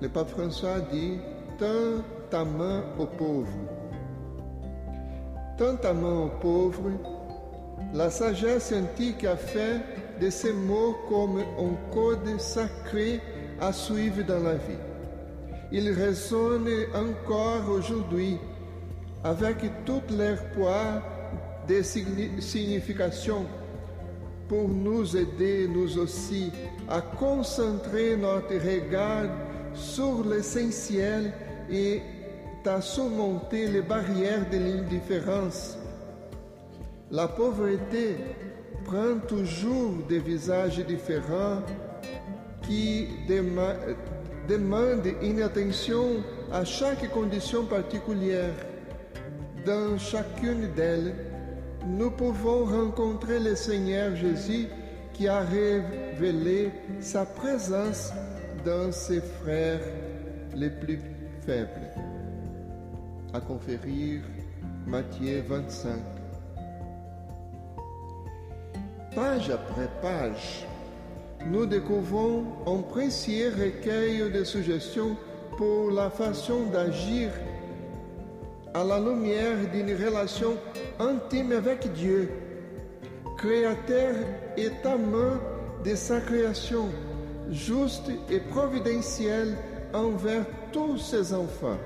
Le 0.01 0.09
pape 0.09 0.31
François 0.31 0.79
dit 0.93 1.19
Tends 1.59 2.05
ta 2.31 2.45
main 2.45 2.85
aux 3.01 3.07
pauvres. 3.07 3.49
Tends 5.57 5.77
ta 5.77 5.93
main 5.93 6.27
aux 6.27 6.41
pauvres. 6.41 6.93
La 7.93 8.09
sagesse 8.09 8.73
antique 8.73 9.25
a 9.25 9.37
fait 9.37 9.81
de 10.21 10.31
ces 10.31 10.53
mots 10.53 10.97
comme 11.09 11.39
un 11.41 11.93
code 11.93 12.39
sacré 12.39 13.21
à 13.61 13.73
suivre 13.73 14.23
dans 14.25 14.43
la 14.43 14.55
vie. 14.55 14.79
Ils 15.73 15.91
résonnent 15.91 16.69
encore 16.95 17.69
aujourd'hui 17.69 18.39
avec 19.25 19.57
toute 19.85 20.11
leur 20.17 20.39
poids 20.51 21.03
de 21.69 21.83
signification 21.83 23.47
pour 24.49 24.69
nous 24.69 25.17
aider, 25.17 25.69
nous 25.69 25.99
aussi, 25.99 26.51
à 26.89 27.01
concentrer 27.01 28.17
notre 28.17 28.55
regard 28.55 29.27
sur 29.75 30.25
l'essentiel 30.25 31.33
et 31.71 32.01
à 32.69 32.81
surmonter 32.83 33.67
les 33.67 33.81
barrières 33.81 34.49
de 34.51 34.59
l'indifférence. 34.59 35.79
La 37.11 37.27
pauvreté 37.27 38.17
prend 38.85 39.19
toujours 39.27 39.95
des 40.07 40.19
visages 40.19 40.79
différents 40.85 41.63
qui 42.67 43.09
demandent 44.47 45.15
une 45.23 45.41
attention 45.41 46.23
à 46.53 46.65
chaque 46.65 47.11
condition 47.11 47.65
particulière. 47.65 48.53
Dans 49.65 49.97
chacune 49.99 50.73
d'elles, 50.77 51.15
nous 51.87 52.11
pouvons 52.11 52.67
rencontrer 52.67 53.41
le 53.41 53.57
Seigneur 53.57 54.15
Jésus 54.15 54.67
qui 55.15 55.27
a 55.27 55.41
révélé 55.41 56.71
sa 57.01 57.25
présence 57.25 58.13
dans 58.65 58.93
ses 58.93 59.21
frères 59.21 59.81
les 60.55 60.71
plus 60.71 61.01
faibles. 61.45 61.93
À 63.33 63.41
conférir 63.41 64.21
Matthieu 64.87 65.43
25. 65.47 65.99
Page 69.15 69.51
après 69.51 69.89
page, 70.01 70.67
nous 71.47 71.67
découvrons 71.67 72.45
un 72.67 72.83
précieux 72.83 73.53
recueil 73.59 74.31
de 74.31 74.45
suggestions 74.45 75.17
pour 75.57 75.91
la 75.91 76.09
façon 76.11 76.67
d'agir 76.67 77.31
à 78.75 78.85
la 78.85 78.99
lumière 78.99 79.57
d'une 79.73 79.95
relation 79.95 80.57
intime 80.99 81.53
avec 81.53 81.93
Dieu, 81.93 82.31
créateur 83.37 84.15
et 84.57 84.71
amant 84.85 85.39
de 85.85 85.95
sa 85.95 86.21
création 86.21 86.89
juste 87.51 88.11
et 88.31 88.41
providentiel 88.41 89.57
envers 89.95 90.45
tous 90.73 90.99
ses 90.99 91.33
enfants. 91.33 91.79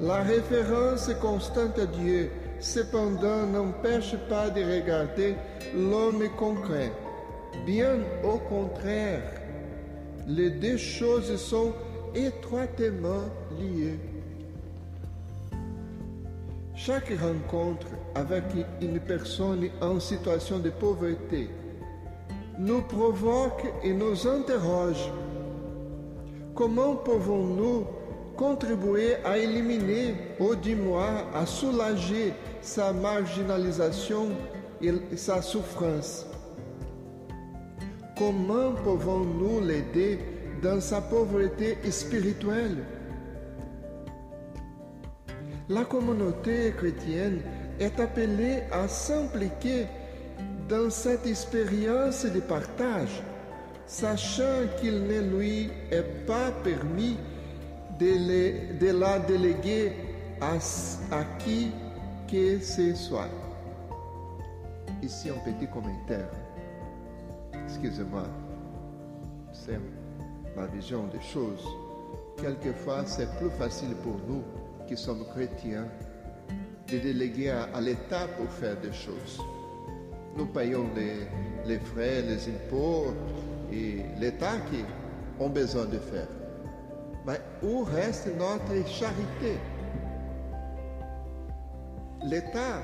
La 0.00 0.22
référence 0.22 1.10
constante 1.20 1.78
à 1.78 1.86
Dieu, 1.86 2.30
cependant, 2.60 3.46
n'empêche 3.46 4.16
pas 4.28 4.50
de 4.50 4.62
regarder 4.62 5.34
l'homme 5.74 6.28
concret. 6.36 6.92
Bien 7.66 7.98
au 8.24 8.38
contraire, 8.38 9.22
les 10.26 10.50
deux 10.50 10.76
choses 10.76 11.36
sont 11.36 11.72
étroitement 12.14 13.24
liées. 13.58 13.98
Chaque 16.74 17.12
rencontre 17.20 17.88
avec 18.14 18.44
une 18.80 19.00
personne 19.00 19.68
en 19.80 19.98
situation 19.98 20.60
de 20.60 20.70
pauvreté 20.70 21.50
nous 22.58 22.82
provoque 22.82 23.64
et 23.84 23.92
nous 23.92 24.26
interroge. 24.26 25.10
Comment 26.54 26.96
pouvons-nous 26.96 27.84
contribuer 28.36 29.14
à 29.24 29.38
éliminer 29.38 30.14
ou 30.40 30.54
du 30.56 30.74
moins 30.74 31.24
à 31.34 31.46
soulager 31.46 32.32
sa 32.60 32.92
marginalisation 32.92 34.30
et 34.82 34.92
sa 35.16 35.40
souffrance? 35.40 36.26
Comment 38.16 38.72
pouvons-nous 38.72 39.60
l'aider 39.60 40.18
dans 40.60 40.80
sa 40.80 41.00
pauvreté 41.00 41.78
spirituelle? 41.90 42.78
La 45.68 45.84
communauté 45.84 46.72
chrétienne 46.76 47.40
est 47.78 48.00
appelée 48.00 48.62
à 48.72 48.88
s'impliquer 48.88 49.86
dans 50.68 50.90
cette 50.90 51.26
expérience 51.26 52.26
de 52.26 52.40
partage, 52.40 53.22
sachant 53.86 54.66
qu'il 54.78 55.02
ne 55.04 55.20
lui 55.20 55.70
est 55.90 56.26
pas 56.26 56.50
permis 56.62 57.16
de, 57.98 58.92
la 58.92 59.18
déléguer 59.20 59.92
à, 60.40 60.58
qui 61.38 61.72
que 62.30 62.60
ce 62.60 62.94
soit. 62.94 63.30
Ici 65.02 65.30
un 65.30 65.38
petit 65.50 65.66
commentaire. 65.68 66.28
Excusez-moi, 67.64 68.24
c'est 69.52 69.80
ma 70.54 70.66
vision 70.66 71.06
des 71.06 71.20
choses. 71.20 71.66
Quelquefois, 72.36 73.04
c'est 73.06 73.28
plus 73.38 73.50
facile 73.50 73.94
pour 74.02 74.16
nous 74.28 74.42
qui 74.86 74.96
sommes 74.96 75.24
chrétiens 75.32 75.88
de 76.90 76.98
déléguer 76.98 77.50
à 77.50 77.80
l'État 77.80 78.26
pour 78.36 78.50
faire 78.50 78.78
des 78.80 78.92
choses. 78.92 79.40
Nous 80.38 80.46
payons 80.46 80.86
les, 81.66 81.78
frais, 81.80 82.22
les 82.22 82.48
impôts 82.48 83.12
et 83.72 84.04
l'État 84.20 84.56
qui 84.70 84.84
ont 85.40 85.48
besoin 85.48 85.84
de 85.86 85.98
faire. 85.98 86.28
Mais 87.26 87.40
où 87.60 87.82
reste 87.82 88.28
notre 88.38 88.88
charité? 88.88 89.58
L'État 92.24 92.82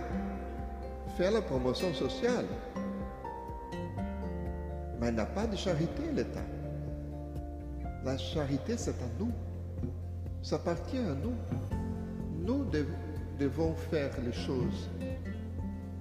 fait 1.17 1.31
la 1.31 1.43
promotion 1.43 1.95
sociale, 1.95 2.47
mais 5.01 5.13
n'a 5.13 5.25
pas 5.25 5.47
de 5.47 5.55
charité, 5.55 6.03
l'État. 6.13 6.43
La 8.05 8.19
charité, 8.19 8.77
c'est 8.77 9.01
à 9.01 9.09
nous. 9.21 9.31
Ça 10.43 10.57
appartient 10.57 10.99
à 10.99 11.15
nous. 11.23 11.37
Nous 12.45 12.67
devons 13.39 13.75
faire 13.75 14.11
les 14.27 14.33
choses 14.33 14.91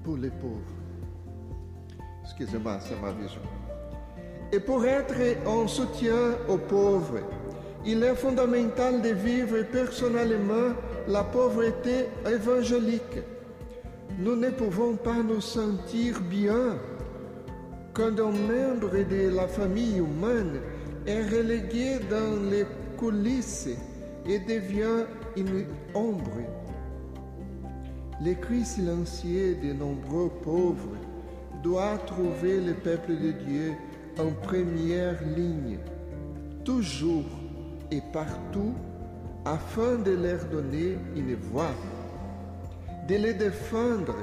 pour 0.03 0.17
les 0.17 0.31
pauvres. 0.31 0.72
Excusez-moi, 2.35 2.79
c'est 2.79 2.99
ma 2.99 3.11
vision. 3.11 3.41
Et 4.51 4.59
pour 4.59 4.83
être 4.85 5.13
en 5.45 5.67
soutien 5.67 6.35
aux 6.47 6.57
pauvres, 6.57 7.19
il 7.85 8.01
est 8.03 8.15
fondamental 8.15 9.01
de 9.01 9.09
vivre 9.09 9.61
personnellement 9.71 10.73
la 11.07 11.23
pauvreté 11.23 12.05
évangélique. 12.25 13.19
Nous 14.17 14.35
ne 14.35 14.49
pouvons 14.49 14.95
pas 14.95 15.21
nous 15.21 15.41
sentir 15.41 16.19
bien 16.21 16.77
quand 17.93 18.19
un 18.19 18.31
membre 18.31 18.97
de 19.07 19.35
la 19.35 19.47
famille 19.47 19.97
humaine 19.97 20.59
est 21.05 21.23
relégué 21.29 21.99
dans 22.09 22.49
les 22.49 22.65
coulisses 22.97 23.69
et 24.25 24.39
devient 24.39 25.05
une 25.37 25.65
ombre. 25.93 26.41
Les 28.21 28.35
cris 28.35 28.65
silencieux 28.65 29.55
de 29.61 29.73
nombreux 29.73 30.29
pauvres 30.43 30.97
doit 31.63 31.97
trouver 32.05 32.59
le 32.59 32.73
peuple 32.73 33.13
de 33.13 33.31
Dieu 33.31 33.73
en 34.19 34.31
première 34.45 35.17
ligne, 35.35 35.79
toujours 36.65 37.25
et 37.89 38.01
partout, 38.11 38.73
afin 39.45 39.95
de 39.95 40.11
leur 40.11 40.43
donner 40.45 40.97
une 41.15 41.35
voix, 41.35 41.73
de 43.07 43.15
les 43.15 43.33
défendre 43.33 44.15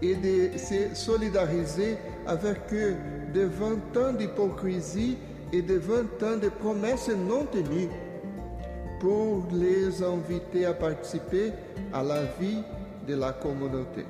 et 0.00 0.16
de 0.16 0.58
se 0.58 0.94
solidariser 0.94 1.96
avec 2.26 2.58
eux 2.72 2.96
devant 3.34 3.76
tant 3.92 4.12
d'hypocrisie 4.12 5.16
et 5.52 5.62
devant 5.62 6.04
tant 6.18 6.36
de 6.36 6.48
promesses 6.48 7.10
non 7.10 7.44
tenues, 7.46 7.88
pour 8.98 9.44
les 9.52 10.02
inviter 10.02 10.64
à 10.64 10.72
participer 10.72 11.52
à 11.92 12.02
la 12.02 12.22
vie 12.40 12.62
de 13.06 13.14
la 13.14 13.32
communauté. 13.32 14.04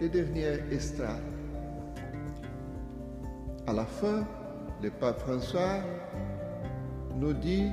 Le 0.00 0.08
dernier 0.08 0.54
extrait. 0.72 1.20
À 3.66 3.72
la 3.74 3.84
fin, 3.84 4.26
le 4.82 4.90
pape 4.90 5.20
François 5.20 5.80
nous 7.16 7.34
dit 7.34 7.68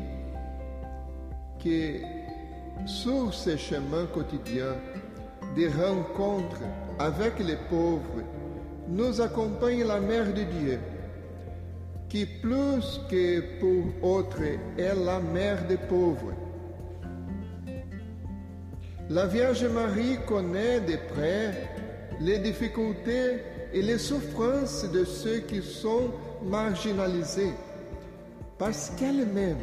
que 1.64 2.02
sur 2.86 3.34
ce 3.34 3.56
chemin 3.56 4.06
quotidien 4.08 4.76
des 5.56 5.70
rencontres 5.70 6.60
avec 7.00 7.40
les 7.40 7.56
pauvres, 7.70 8.22
nous 8.90 9.22
accompagne 9.22 9.86
la 9.86 10.02
Mère 10.02 10.34
de 10.34 10.44
Dieu, 10.44 10.80
qui 12.10 12.26
plus 12.26 13.02
que 13.10 13.60
pour 13.62 14.10
autres 14.10 14.44
est 14.78 14.96
la 14.96 15.20
mère 15.22 15.66
des 15.66 15.78
pauvres. 15.78 16.34
La 19.10 19.28
Vierge 19.28 19.66
Marie 19.66 20.18
connaît 20.28 20.82
de 20.82 20.98
près 21.14 21.77
les 22.20 22.40
difficultés 22.40 23.44
et 23.74 23.82
les 23.82 23.98
souffrances 23.98 24.90
de 24.92 25.04
ceux 25.04 25.40
qui 25.40 25.62
sont 25.62 26.12
marginalisés, 26.44 27.54
parce 28.58 28.92
qu'elle-même 28.98 29.58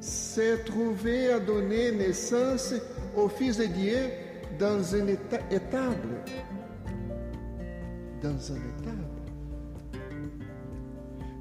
s'est 0.00 0.58
trouvée 0.64 1.32
à 1.32 1.40
donner 1.40 1.92
naissance 1.92 2.74
au 3.16 3.28
Fils 3.28 3.58
de 3.58 3.66
Dieu 3.66 4.10
dans 4.58 4.94
un 4.94 5.06
étable. 5.06 6.24
Dans 8.22 8.52
un 8.52 8.56
étable. 8.56 9.12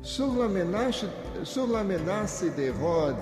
Sur 0.01 0.33
la 0.35 0.47
menace, 0.47 1.05
sur 1.43 1.67
la 1.67 1.83
menace 1.83 2.43
d'Hérode, 2.55 3.15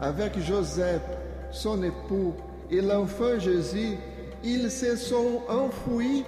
avec 0.00 0.38
Joseph, 0.40 1.02
son 1.50 1.82
époux, 1.82 2.34
et 2.70 2.80
l'enfant 2.80 3.38
Jésus, 3.38 3.96
ils 4.44 4.70
se 4.70 4.96
sont 4.96 5.42
enfouis 5.48 6.24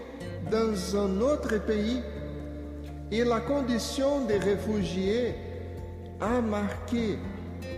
dans 0.51 0.97
un 0.97 1.21
autre 1.21 1.59
pays 1.67 2.01
et 3.11 3.25
la 3.25 3.41
condition 3.41 4.25
des 4.27 4.39
réfugiés 4.39 5.35
a 6.21 6.41
marqué 6.41 7.19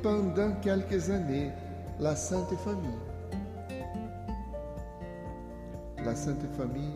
pendant 0.02 0.52
quelques 0.62 1.10
années 1.10 1.50
la 1.98 2.14
Sainte 2.14 2.54
Famille. 2.64 3.80
La 6.04 6.14
Sainte 6.14 6.46
Famille 6.56 6.94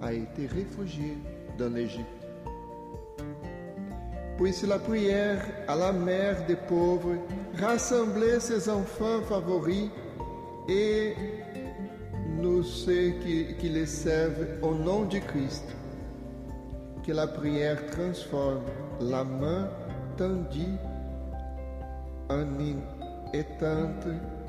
a 0.00 0.12
été 0.12 0.46
réfugiée 0.46 1.18
dans 1.58 1.72
l'Égypte. 1.72 2.06
Puis 4.38 4.54
la 4.66 4.78
prière 4.78 5.44
à 5.68 5.76
la 5.76 5.92
mère 5.92 6.44
des 6.46 6.56
pauvres 6.56 7.16
rassembler 7.60 8.40
ses 8.40 8.68
enfants 8.68 9.20
favoris 9.28 9.88
et 10.68 11.14
nous 12.42 12.64
ceux 12.64 13.12
qui, 13.22 13.68
les 13.68 13.86
servent 13.86 14.46
au 14.62 14.74
nom 14.74 15.04
du 15.04 15.20
Christ. 15.20 15.64
Que 17.06 17.12
la 17.12 17.26
prière 17.28 17.86
transforme 17.86 18.64
la 19.00 19.22
main 19.22 19.70
tendue 20.16 20.76
en 22.28 22.42
une 22.58 22.82
étreinte, 23.32 24.06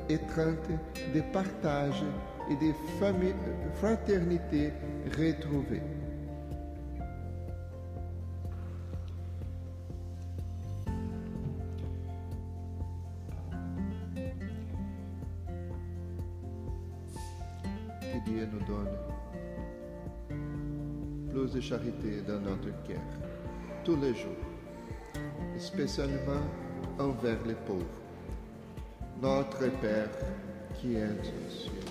étreinte 0.09 0.69
de 1.13 1.21
partage 1.31 2.03
et 2.49 2.55
de 2.55 2.73
fraternité 3.79 4.73
retrouvée. 5.17 5.81
Dans 22.27 22.39
notre 22.39 22.83
cœur, 22.83 23.01
tous 23.83 23.95
les 23.95 24.13
jours, 24.13 24.31
spécialement 25.57 26.41
envers 26.99 27.43
les 27.47 27.55
pauvres. 27.55 27.85
Notre 29.21 29.71
Père 29.81 30.09
qui 30.75 30.95
es 30.95 31.05
aux 31.05 31.49
cieux 31.49 31.82